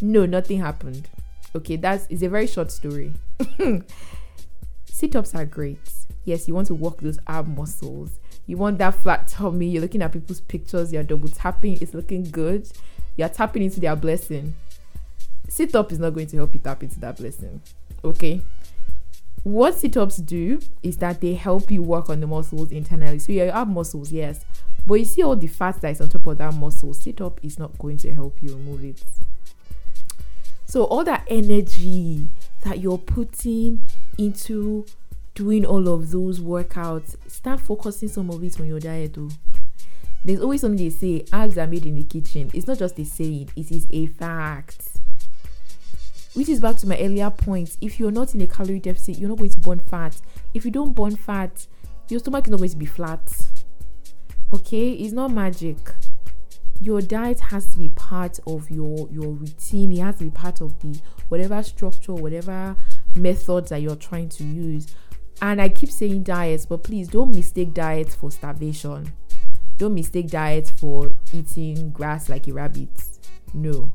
no, 0.00 0.26
nothing 0.26 0.60
happened. 0.60 1.08
Okay, 1.56 1.76
that's 1.76 2.06
is 2.08 2.22
a 2.22 2.28
very 2.28 2.46
short 2.46 2.70
story. 2.70 3.12
Sit 4.98 5.14
ups 5.14 5.32
are 5.32 5.44
great. 5.44 5.78
Yes, 6.24 6.48
you 6.48 6.56
want 6.56 6.66
to 6.66 6.74
work 6.74 7.00
those 7.00 7.20
ab 7.28 7.46
muscles. 7.46 8.18
You 8.48 8.56
want 8.56 8.78
that 8.78 8.96
flat 8.96 9.28
tummy. 9.28 9.68
You're 9.68 9.82
looking 9.82 10.02
at 10.02 10.10
people's 10.10 10.40
pictures. 10.40 10.92
You're 10.92 11.04
double 11.04 11.28
tapping. 11.28 11.78
It's 11.80 11.94
looking 11.94 12.24
good. 12.24 12.68
You're 13.16 13.28
tapping 13.28 13.62
into 13.62 13.78
their 13.78 13.94
blessing. 13.94 14.56
Sit 15.48 15.76
up 15.76 15.92
is 15.92 16.00
not 16.00 16.14
going 16.14 16.26
to 16.26 16.38
help 16.38 16.52
you 16.52 16.58
tap 16.58 16.82
into 16.82 16.98
that 16.98 17.16
blessing. 17.16 17.62
Okay. 18.02 18.42
What 19.44 19.76
sit 19.76 19.96
ups 19.96 20.16
do 20.16 20.58
is 20.82 20.96
that 20.96 21.20
they 21.20 21.34
help 21.34 21.70
you 21.70 21.80
work 21.80 22.10
on 22.10 22.18
the 22.18 22.26
muscles 22.26 22.72
internally. 22.72 23.20
So 23.20 23.30
you 23.30 23.52
have 23.52 23.68
muscles, 23.68 24.10
yes. 24.10 24.44
But 24.84 24.94
you 24.94 25.04
see 25.04 25.22
all 25.22 25.36
the 25.36 25.46
fat 25.46 25.80
that 25.82 25.92
is 25.92 26.00
on 26.00 26.08
top 26.08 26.26
of 26.26 26.38
that 26.38 26.54
muscle. 26.54 26.92
Sit 26.92 27.20
up 27.20 27.38
is 27.44 27.56
not 27.56 27.78
going 27.78 27.98
to 27.98 28.12
help 28.12 28.42
you 28.42 28.48
remove 28.48 28.84
it. 28.84 29.04
So 30.64 30.82
all 30.82 31.04
that 31.04 31.24
energy 31.28 32.28
that 32.64 32.80
you're 32.80 32.98
putting 32.98 33.84
into 34.18 34.84
doing 35.34 35.64
all 35.64 35.88
of 35.88 36.10
those 36.10 36.40
workouts, 36.40 37.14
start 37.30 37.60
focusing 37.60 38.08
some 38.08 38.28
of 38.30 38.42
it 38.42 38.58
on 38.60 38.66
your 38.66 38.80
diet 38.80 39.14
though. 39.14 39.30
There's 40.24 40.40
always 40.40 40.60
something 40.60 40.84
they 40.84 40.90
say, 40.90 41.24
abs 41.32 41.56
are 41.56 41.66
made 41.66 41.86
in 41.86 41.94
the 41.94 42.02
kitchen. 42.02 42.50
It's 42.52 42.66
not 42.66 42.78
just 42.78 42.98
a 42.98 43.04
saying, 43.04 43.50
it 43.56 43.70
is 43.70 43.86
a 43.90 44.06
fact. 44.06 44.88
Which 46.34 46.48
is 46.48 46.60
back 46.60 46.76
to 46.78 46.88
my 46.88 46.98
earlier 46.98 47.30
point. 47.30 47.76
If 47.80 47.98
you're 47.98 48.10
not 48.10 48.34
in 48.34 48.40
a 48.42 48.46
calorie 48.46 48.80
deficit, 48.80 49.16
you're 49.16 49.28
not 49.28 49.38
going 49.38 49.50
to 49.50 49.58
burn 49.60 49.78
fat. 49.78 50.20
If 50.52 50.64
you 50.64 50.70
don't 50.70 50.92
burn 50.92 51.16
fat, 51.16 51.66
your 52.08 52.20
stomach 52.20 52.46
is 52.46 52.50
not 52.50 52.58
going 52.58 52.70
to 52.70 52.76
be 52.76 52.86
flat. 52.86 53.32
Okay? 54.52 54.90
It's 54.90 55.12
not 55.12 55.30
magic 55.30 55.78
your 56.80 57.00
diet 57.00 57.40
has 57.40 57.72
to 57.72 57.78
be 57.78 57.88
part 57.90 58.38
of 58.46 58.70
your 58.70 59.08
your 59.10 59.32
routine 59.32 59.92
it 59.92 59.98
has 59.98 60.18
to 60.18 60.24
be 60.24 60.30
part 60.30 60.60
of 60.60 60.78
the 60.80 61.00
whatever 61.28 61.62
structure 61.62 62.14
whatever 62.14 62.76
methods 63.16 63.70
that 63.70 63.82
you're 63.82 63.96
trying 63.96 64.28
to 64.28 64.44
use 64.44 64.94
and 65.42 65.60
i 65.60 65.68
keep 65.68 65.90
saying 65.90 66.22
diets 66.22 66.66
but 66.66 66.82
please 66.82 67.08
don't 67.08 67.34
mistake 67.34 67.72
diets 67.74 68.14
for 68.14 68.30
starvation 68.30 69.12
don't 69.76 69.94
mistake 69.94 70.28
diets 70.28 70.70
for 70.70 71.10
eating 71.32 71.90
grass 71.90 72.28
like 72.28 72.46
a 72.48 72.52
rabbit 72.52 72.90
no 73.54 73.92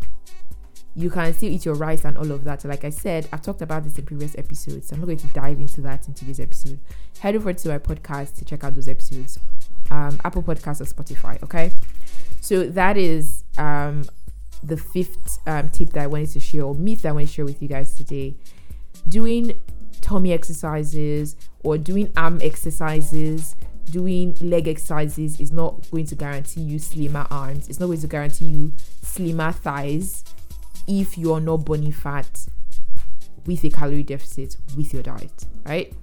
you 0.95 1.09
can 1.09 1.33
still 1.33 1.49
eat 1.49 1.65
your 1.65 1.75
rice 1.75 2.05
and 2.05 2.17
all 2.17 2.31
of 2.31 2.43
that. 2.43 2.63
Like 2.65 2.85
I 2.85 2.89
said, 2.89 3.27
I've 3.31 3.41
talked 3.41 3.61
about 3.61 3.83
this 3.83 3.97
in 3.97 4.05
previous 4.05 4.37
episodes. 4.37 4.87
So 4.87 4.93
I'm 4.93 5.01
not 5.01 5.07
going 5.07 5.17
to 5.17 5.27
dive 5.27 5.57
into 5.57 5.81
that 5.81 6.07
in 6.07 6.13
today's 6.13 6.39
episode. 6.39 6.79
Head 7.19 7.35
over 7.35 7.51
to 7.51 7.69
my 7.69 7.79
podcast 7.79 8.35
to 8.37 8.45
check 8.45 8.63
out 8.63 8.75
those 8.75 8.87
episodes. 8.87 9.39
Um, 9.89 10.19
Apple 10.23 10.43
Podcasts 10.43 10.81
or 10.81 10.85
Spotify, 10.85 11.41
okay? 11.43 11.73
So 12.41 12.67
that 12.69 12.97
is 12.97 13.43
um, 13.57 14.05
the 14.61 14.77
fifth 14.77 15.39
um, 15.47 15.69
tip 15.69 15.89
that 15.91 16.03
I 16.03 16.07
wanted 16.07 16.29
to 16.31 16.39
share, 16.39 16.63
or 16.63 16.75
myth 16.75 17.01
that 17.01 17.09
I 17.09 17.11
want 17.13 17.27
to 17.27 17.33
share 17.33 17.45
with 17.45 17.61
you 17.61 17.67
guys 17.67 17.95
today. 17.95 18.35
Doing 19.07 19.53
tummy 20.01 20.33
exercises 20.33 21.35
or 21.63 21.77
doing 21.77 22.11
arm 22.15 22.39
exercises, 22.41 23.55
doing 23.85 24.35
leg 24.41 24.67
exercises 24.67 25.39
is 25.39 25.51
not 25.51 25.89
going 25.91 26.05
to 26.07 26.15
guarantee 26.15 26.61
you 26.61 26.79
slimmer 26.79 27.27
arms. 27.29 27.69
It's 27.69 27.79
not 27.79 27.87
going 27.87 28.01
to 28.01 28.07
guarantee 28.07 28.45
you 28.45 28.73
slimmer 29.01 29.51
thighs 29.51 30.23
if 30.87 31.17
you're 31.17 31.39
not 31.39 31.65
burning 31.65 31.91
fat 31.91 32.47
with 33.45 33.63
a 33.63 33.69
calorie 33.69 34.03
deficit 34.03 34.57
with 34.75 34.93
your 34.93 35.03
diet, 35.03 35.45
right? 35.65 35.93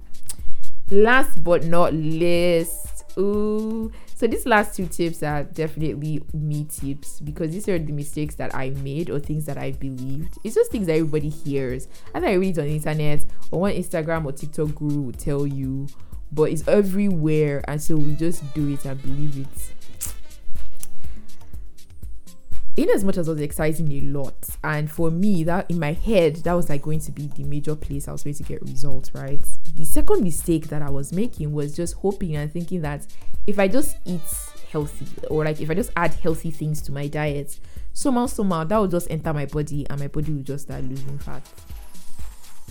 Last 0.89 1.43
but 1.43 1.65
not 1.65 1.93
least, 1.93 3.05
ooh, 3.17 3.91
so 4.21 4.27
these 4.27 4.45
last 4.45 4.75
two 4.75 4.85
tips 4.85 5.23
are 5.23 5.41
definitely 5.45 6.21
me 6.31 6.63
tips 6.65 7.19
because 7.21 7.49
these 7.49 7.67
are 7.67 7.79
the 7.79 7.91
mistakes 7.91 8.35
that 8.35 8.53
I 8.53 8.69
made 8.69 9.09
or 9.09 9.17
things 9.17 9.47
that 9.47 9.57
I 9.57 9.71
believed. 9.71 10.37
It's 10.43 10.53
just 10.53 10.69
things 10.69 10.85
that 10.85 10.93
everybody 10.93 11.29
hears. 11.29 11.87
Either 12.13 12.27
I 12.27 12.33
read 12.33 12.55
it 12.55 12.61
on 12.61 12.67
the 12.67 12.75
internet 12.75 13.25
or 13.49 13.61
one 13.61 13.73
Instagram 13.73 14.25
or 14.25 14.31
TikTok 14.31 14.75
guru 14.75 15.01
will 15.01 15.13
tell 15.13 15.47
you, 15.47 15.87
but 16.31 16.51
it's 16.51 16.67
everywhere, 16.67 17.63
and 17.67 17.81
so 17.81 17.95
we 17.95 18.13
just 18.13 18.43
do 18.53 18.71
it 18.71 18.85
and 18.85 19.01
believe 19.01 19.39
it 19.39 19.73
in 22.77 22.89
as 22.89 23.03
much 23.03 23.17
as 23.17 23.27
I 23.27 23.33
was 23.33 23.41
exercising 23.41 23.91
a 23.91 24.01
lot, 24.01 24.33
and 24.63 24.89
for 24.89 25.11
me, 25.11 25.43
that 25.43 25.69
in 25.69 25.79
my 25.79 25.93
head, 25.93 26.37
that 26.37 26.53
was 26.53 26.69
like 26.69 26.81
going 26.81 27.01
to 27.01 27.11
be 27.11 27.27
the 27.27 27.43
major 27.43 27.75
place 27.75 28.07
I 28.07 28.11
was 28.11 28.23
going 28.23 28.35
to 28.35 28.43
get 28.43 28.61
results, 28.61 29.13
right? 29.13 29.41
The 29.75 29.85
second 29.85 30.23
mistake 30.23 30.69
that 30.69 30.81
I 30.81 30.89
was 30.89 31.11
making 31.11 31.51
was 31.51 31.75
just 31.75 31.95
hoping 31.95 32.35
and 32.35 32.51
thinking 32.51 32.81
that 32.81 33.05
if 33.45 33.59
I 33.59 33.67
just 33.67 33.97
eat 34.05 34.21
healthy, 34.71 35.05
or 35.27 35.43
like 35.43 35.59
if 35.59 35.69
I 35.69 35.73
just 35.73 35.91
add 35.97 36.13
healthy 36.13 36.51
things 36.51 36.81
to 36.83 36.91
my 36.91 37.07
diet, 37.07 37.59
somehow, 37.93 38.27
somehow, 38.27 38.63
that 38.63 38.77
will 38.77 38.87
just 38.87 39.11
enter 39.11 39.33
my 39.33 39.45
body 39.45 39.85
and 39.89 39.99
my 39.99 40.07
body 40.07 40.31
will 40.31 40.43
just 40.43 40.65
start 40.65 40.83
losing 40.83 41.19
fat. 41.19 41.43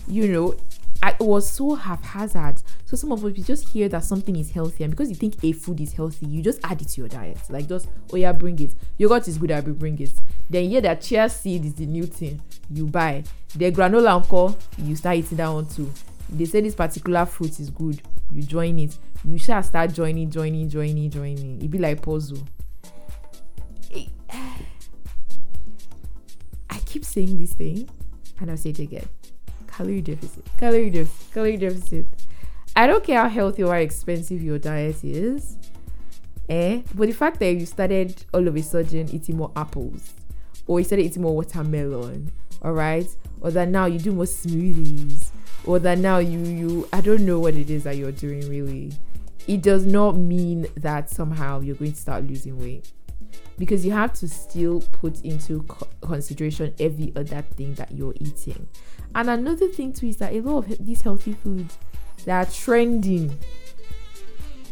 You 0.09 0.29
know, 0.29 0.55
I 1.03 1.17
was 1.19 1.51
so 1.51 1.75
haphazard. 1.75 2.63
So 2.85 2.97
some 2.97 3.11
of 3.13 3.25
us 3.25 3.33
we 3.33 3.43
just 3.43 3.69
hear 3.69 3.89
that 3.89 4.05
something 4.05 4.37
is 4.37 4.51
healthy, 4.51 4.85
and 4.85 4.91
because 4.91 5.09
you 5.09 5.15
think 5.17 5.43
a 5.43 5.53
food 5.53 5.81
is 5.81 5.93
healthy, 5.93 6.27
you 6.27 6.43
just 6.43 6.61
add 6.65 6.83
it 6.83 6.89
to 6.89 7.01
your 7.01 7.09
diet. 7.09 7.39
Like 7.49 7.69
just 7.69 7.89
oh 8.13 8.17
yeah, 8.17 8.33
bring 8.33 8.59
it. 8.61 8.75
Yogurt 8.99 9.27
is 9.29 9.39
good, 9.39 9.51
I 9.51 9.61
will 9.61 9.73
bring 9.73 9.99
it. 10.01 10.13
Then 10.51 10.65
you 10.65 10.71
hear 10.71 10.81
that 10.83 11.01
chia 11.01 11.29
seed 11.29 11.65
is 11.65 11.75
the 11.75 11.87
new 11.87 12.05
thing, 12.05 12.43
you 12.71 12.87
buy. 12.87 13.25
The 13.55 13.73
granola 13.73 14.11
uncle, 14.11 14.59
you 14.79 14.95
start 14.95 15.17
eating 15.17 15.39
that 15.39 15.49
one 15.49 15.67
too. 15.67 15.91
They 16.29 16.45
say 16.45 16.61
this 16.61 16.75
particular 16.75 17.25
fruit 17.25 17.59
is 17.59 17.71
good, 17.71 18.03
you 18.31 18.43
join 18.43 18.79
it. 18.79 18.99
You 19.25 19.39
shall 19.39 19.63
start 19.63 19.93
joining, 19.93 20.31
joining, 20.31 20.69
joining, 20.69 21.11
joining. 21.11 21.63
It 21.63 21.71
be 21.71 21.79
like 21.79 22.03
puzzle. 22.03 22.47
I 26.71 26.79
keep 26.85 27.05
saying 27.05 27.39
this 27.39 27.55
thing, 27.55 27.89
and 28.41 28.51
I'll 28.51 28.57
say 28.57 28.71
it 28.71 28.79
again 28.79 29.09
calorie 29.81 30.03
deficit, 30.03 30.45
calorie 30.59 30.91
deficit, 30.91 31.33
calorie 31.33 31.57
deficit. 31.57 32.07
I 32.77 32.87
don't 32.87 33.03
care 33.03 33.23
how 33.23 33.29
healthy 33.29 33.63
or 33.63 33.73
how 33.73 33.81
expensive 33.81 34.43
your 34.43 34.59
diet 34.59 35.03
is, 35.03 35.57
eh? 36.51 36.83
But 36.95 37.07
the 37.07 37.15
fact 37.15 37.41
that 37.41 37.53
you 37.53 37.65
started 37.65 38.23
all 38.35 38.47
of 38.47 38.55
a 38.55 38.63
sudden 38.63 39.09
eating 39.09 39.39
more 39.39 39.51
apples, 39.57 40.13
or 40.67 40.81
you 40.81 40.85
started 40.85 41.05
eating 41.05 41.23
more 41.23 41.35
watermelon, 41.35 42.31
all 42.61 42.75
right, 42.75 43.07
or 43.41 43.51
that 43.53 43.69
now 43.69 43.87
you 43.87 43.99
do 43.99 44.13
more 44.13 44.27
smoothies, 44.27 45.31
or 45.65 45.79
that 45.79 45.97
now 45.97 46.19
you 46.19 46.41
you 46.41 46.89
I 46.93 47.01
don't 47.01 47.25
know 47.25 47.41
what 47.41 47.55
it 47.55 47.71
is 47.71 47.85
that 47.85 47.97
you're 47.97 48.13
doing 48.13 48.47
really. 48.51 48.93
It 49.47 49.63
does 49.63 49.87
not 49.87 50.15
mean 50.15 50.67
that 50.77 51.09
somehow 51.09 51.61
you're 51.61 51.75
going 51.75 51.93
to 51.93 52.01
start 52.01 52.25
losing 52.25 52.59
weight 52.59 52.93
because 53.61 53.85
you 53.85 53.93
have 53.93 54.15
to 54.15 54.27
still 54.27 54.81
put 54.91 55.21
into 55.21 55.63
co- 55.65 55.87
consideration 56.01 56.75
every 56.81 57.13
other 57.15 57.43
thing 57.43 57.75
that 57.75 57.93
you're 57.93 58.15
eating. 58.19 58.67
And 59.15 59.29
another 59.29 59.69
thing 59.69 59.93
too 59.93 60.07
is 60.07 60.17
that 60.17 60.33
a 60.33 60.41
lot 60.41 60.71
of 60.71 60.87
these 60.87 61.03
healthy 61.03 61.35
foods 61.35 61.77
they 62.25 62.33
are 62.33 62.47
trending. 62.47 63.39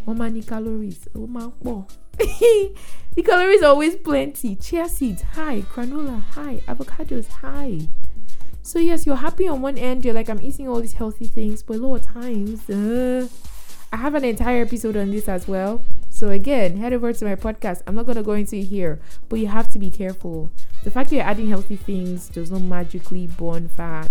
Oh 0.06 0.14
many 0.14 0.42
calories. 0.42 1.06
Oh 1.14 1.26
my 1.26 1.50
oh. 1.66 1.86
the 2.18 3.22
calories 3.22 3.62
are 3.62 3.66
always 3.66 3.94
plenty. 3.96 4.56
Chia 4.56 4.88
seeds 4.88 5.20
high, 5.20 5.60
granola 5.60 6.22
high, 6.30 6.62
avocados 6.66 7.28
high. 7.28 7.80
So 8.62 8.78
yes, 8.78 9.04
you're 9.04 9.16
happy 9.16 9.46
on 9.48 9.60
one 9.60 9.76
end. 9.76 10.06
You're 10.06 10.14
like, 10.14 10.30
I'm 10.30 10.40
eating 10.40 10.66
all 10.66 10.80
these 10.80 10.94
healthy 10.94 11.26
things, 11.26 11.62
but 11.62 11.76
a 11.76 11.78
lot 11.78 11.96
of 11.96 12.06
times, 12.06 12.68
uh, 12.70 13.28
I 13.92 13.96
have 13.96 14.14
an 14.14 14.24
entire 14.24 14.62
episode 14.62 14.96
on 14.96 15.10
this 15.10 15.28
as 15.28 15.46
well. 15.46 15.82
So 16.18 16.30
again, 16.30 16.78
head 16.78 16.92
over 16.92 17.12
to 17.12 17.24
my 17.24 17.36
podcast. 17.36 17.82
I'm 17.86 17.94
not 17.94 18.06
gonna 18.06 18.24
go 18.24 18.32
into 18.32 18.56
it 18.56 18.64
here, 18.64 18.98
but 19.28 19.38
you 19.38 19.46
have 19.46 19.70
to 19.70 19.78
be 19.78 19.88
careful. 19.88 20.50
The 20.82 20.90
fact 20.90 21.10
that 21.10 21.14
you're 21.14 21.24
adding 21.24 21.48
healthy 21.48 21.76
things 21.76 22.28
does 22.28 22.50
not 22.50 22.62
magically 22.62 23.28
burn 23.28 23.68
fat. 23.68 24.10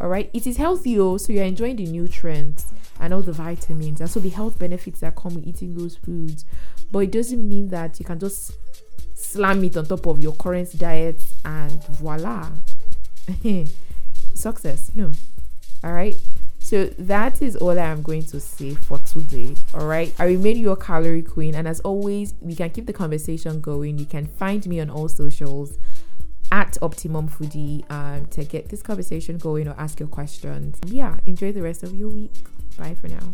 Alright, 0.00 0.30
it 0.34 0.48
is 0.48 0.56
healthy 0.56 0.98
oh, 0.98 1.16
so 1.16 1.32
you're 1.32 1.44
enjoying 1.44 1.76
the 1.76 1.86
nutrients 1.86 2.72
and 2.98 3.14
all 3.14 3.22
the 3.22 3.30
vitamins 3.30 4.00
and 4.00 4.10
so 4.10 4.18
the 4.18 4.30
health 4.30 4.58
benefits 4.58 4.98
that 4.98 5.14
come 5.14 5.36
with 5.36 5.46
eating 5.46 5.76
those 5.76 5.94
foods. 5.94 6.44
But 6.90 6.98
it 6.98 7.12
doesn't 7.12 7.48
mean 7.48 7.68
that 7.68 8.00
you 8.00 8.04
can 8.04 8.18
just 8.18 8.54
slam 9.14 9.62
it 9.62 9.76
on 9.76 9.86
top 9.86 10.08
of 10.08 10.18
your 10.18 10.32
current 10.34 10.76
diet 10.76 11.22
and 11.44 11.84
voila 11.84 12.50
success 14.34 14.90
no 14.94 15.12
all 15.82 15.92
right 15.92 16.16
so 16.66 16.86
that 16.98 17.42
is 17.42 17.54
all 17.54 17.78
I'm 17.78 18.02
going 18.02 18.24
to 18.24 18.40
say 18.40 18.74
for 18.74 18.98
today. 18.98 19.54
All 19.72 19.86
right. 19.86 20.12
I 20.18 20.24
remain 20.24 20.56
your 20.56 20.74
calorie 20.74 21.22
queen. 21.22 21.54
And 21.54 21.68
as 21.68 21.78
always, 21.78 22.34
we 22.40 22.56
can 22.56 22.70
keep 22.70 22.86
the 22.86 22.92
conversation 22.92 23.60
going. 23.60 23.98
You 23.98 24.04
can 24.04 24.26
find 24.26 24.66
me 24.66 24.80
on 24.80 24.90
all 24.90 25.08
socials 25.08 25.78
at 26.50 26.76
Optimum 26.82 27.28
Foodie 27.28 27.88
um, 27.88 28.26
to 28.30 28.42
get 28.42 28.68
this 28.68 28.82
conversation 28.82 29.38
going 29.38 29.68
or 29.68 29.76
ask 29.78 30.00
your 30.00 30.08
questions. 30.08 30.80
Yeah, 30.86 31.18
enjoy 31.24 31.52
the 31.52 31.62
rest 31.62 31.84
of 31.84 31.94
your 31.94 32.08
week. 32.08 32.34
Bye 32.76 32.96
for 32.96 33.06
now. 33.06 33.30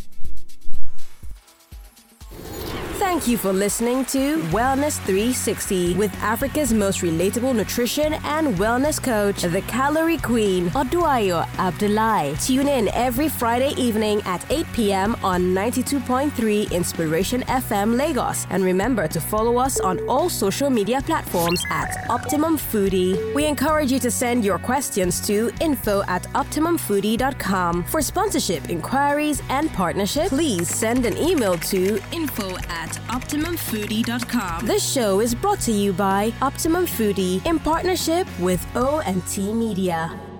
Thank 3.03 3.27
you 3.27 3.37
for 3.37 3.51
listening 3.51 4.05
to 4.05 4.37
Wellness 4.43 4.97
360 5.01 5.93
with 5.95 6.11
Africa's 6.23 6.73
most 6.73 7.01
relatable 7.01 7.53
nutrition 7.53 8.13
and 8.23 8.55
wellness 8.55 9.03
coach, 9.03 9.41
the 9.41 9.61
Calorie 9.63 10.17
Queen, 10.17 10.69
Oduayo 10.69 11.45
Abdullahi. 11.59 12.33
Tune 12.37 12.69
in 12.69 12.87
every 12.93 13.27
Friday 13.27 13.73
evening 13.75 14.21
at 14.23 14.49
8 14.49 14.65
p.m. 14.71 15.17
on 15.21 15.53
92.3 15.53 16.71
Inspiration 16.71 17.41
FM 17.41 17.97
Lagos. 17.97 18.47
And 18.49 18.63
remember 18.63 19.07
to 19.09 19.19
follow 19.19 19.57
us 19.57 19.81
on 19.81 19.99
all 20.07 20.29
social 20.29 20.69
media 20.69 21.01
platforms 21.01 21.61
at 21.69 22.09
Optimum 22.09 22.57
Foodie. 22.57 23.35
We 23.35 23.45
encourage 23.45 23.91
you 23.91 23.99
to 23.99 24.09
send 24.09 24.45
your 24.45 24.57
questions 24.59 25.19
to 25.27 25.51
info 25.59 26.03
at 26.07 26.23
optimumfoodie.com. 26.33 27.83
For 27.83 28.01
sponsorship, 28.01 28.69
inquiries, 28.69 29.43
and 29.49 29.71
partnership, 29.73 30.29
please 30.29 30.69
send 30.69 31.05
an 31.05 31.17
email 31.17 31.57
to 31.57 32.01
info 32.13 32.57
at 32.69 32.92
OptimumFoodie.com. 33.09 34.65
This 34.65 34.91
show 34.91 35.19
is 35.19 35.35
brought 35.35 35.59
to 35.61 35.71
you 35.71 35.93
by 35.93 36.33
Optimum 36.41 36.85
Foodie 36.85 37.45
in 37.45 37.59
partnership 37.59 38.27
with 38.39 38.65
O&T 38.75 39.53
Media. 39.53 40.32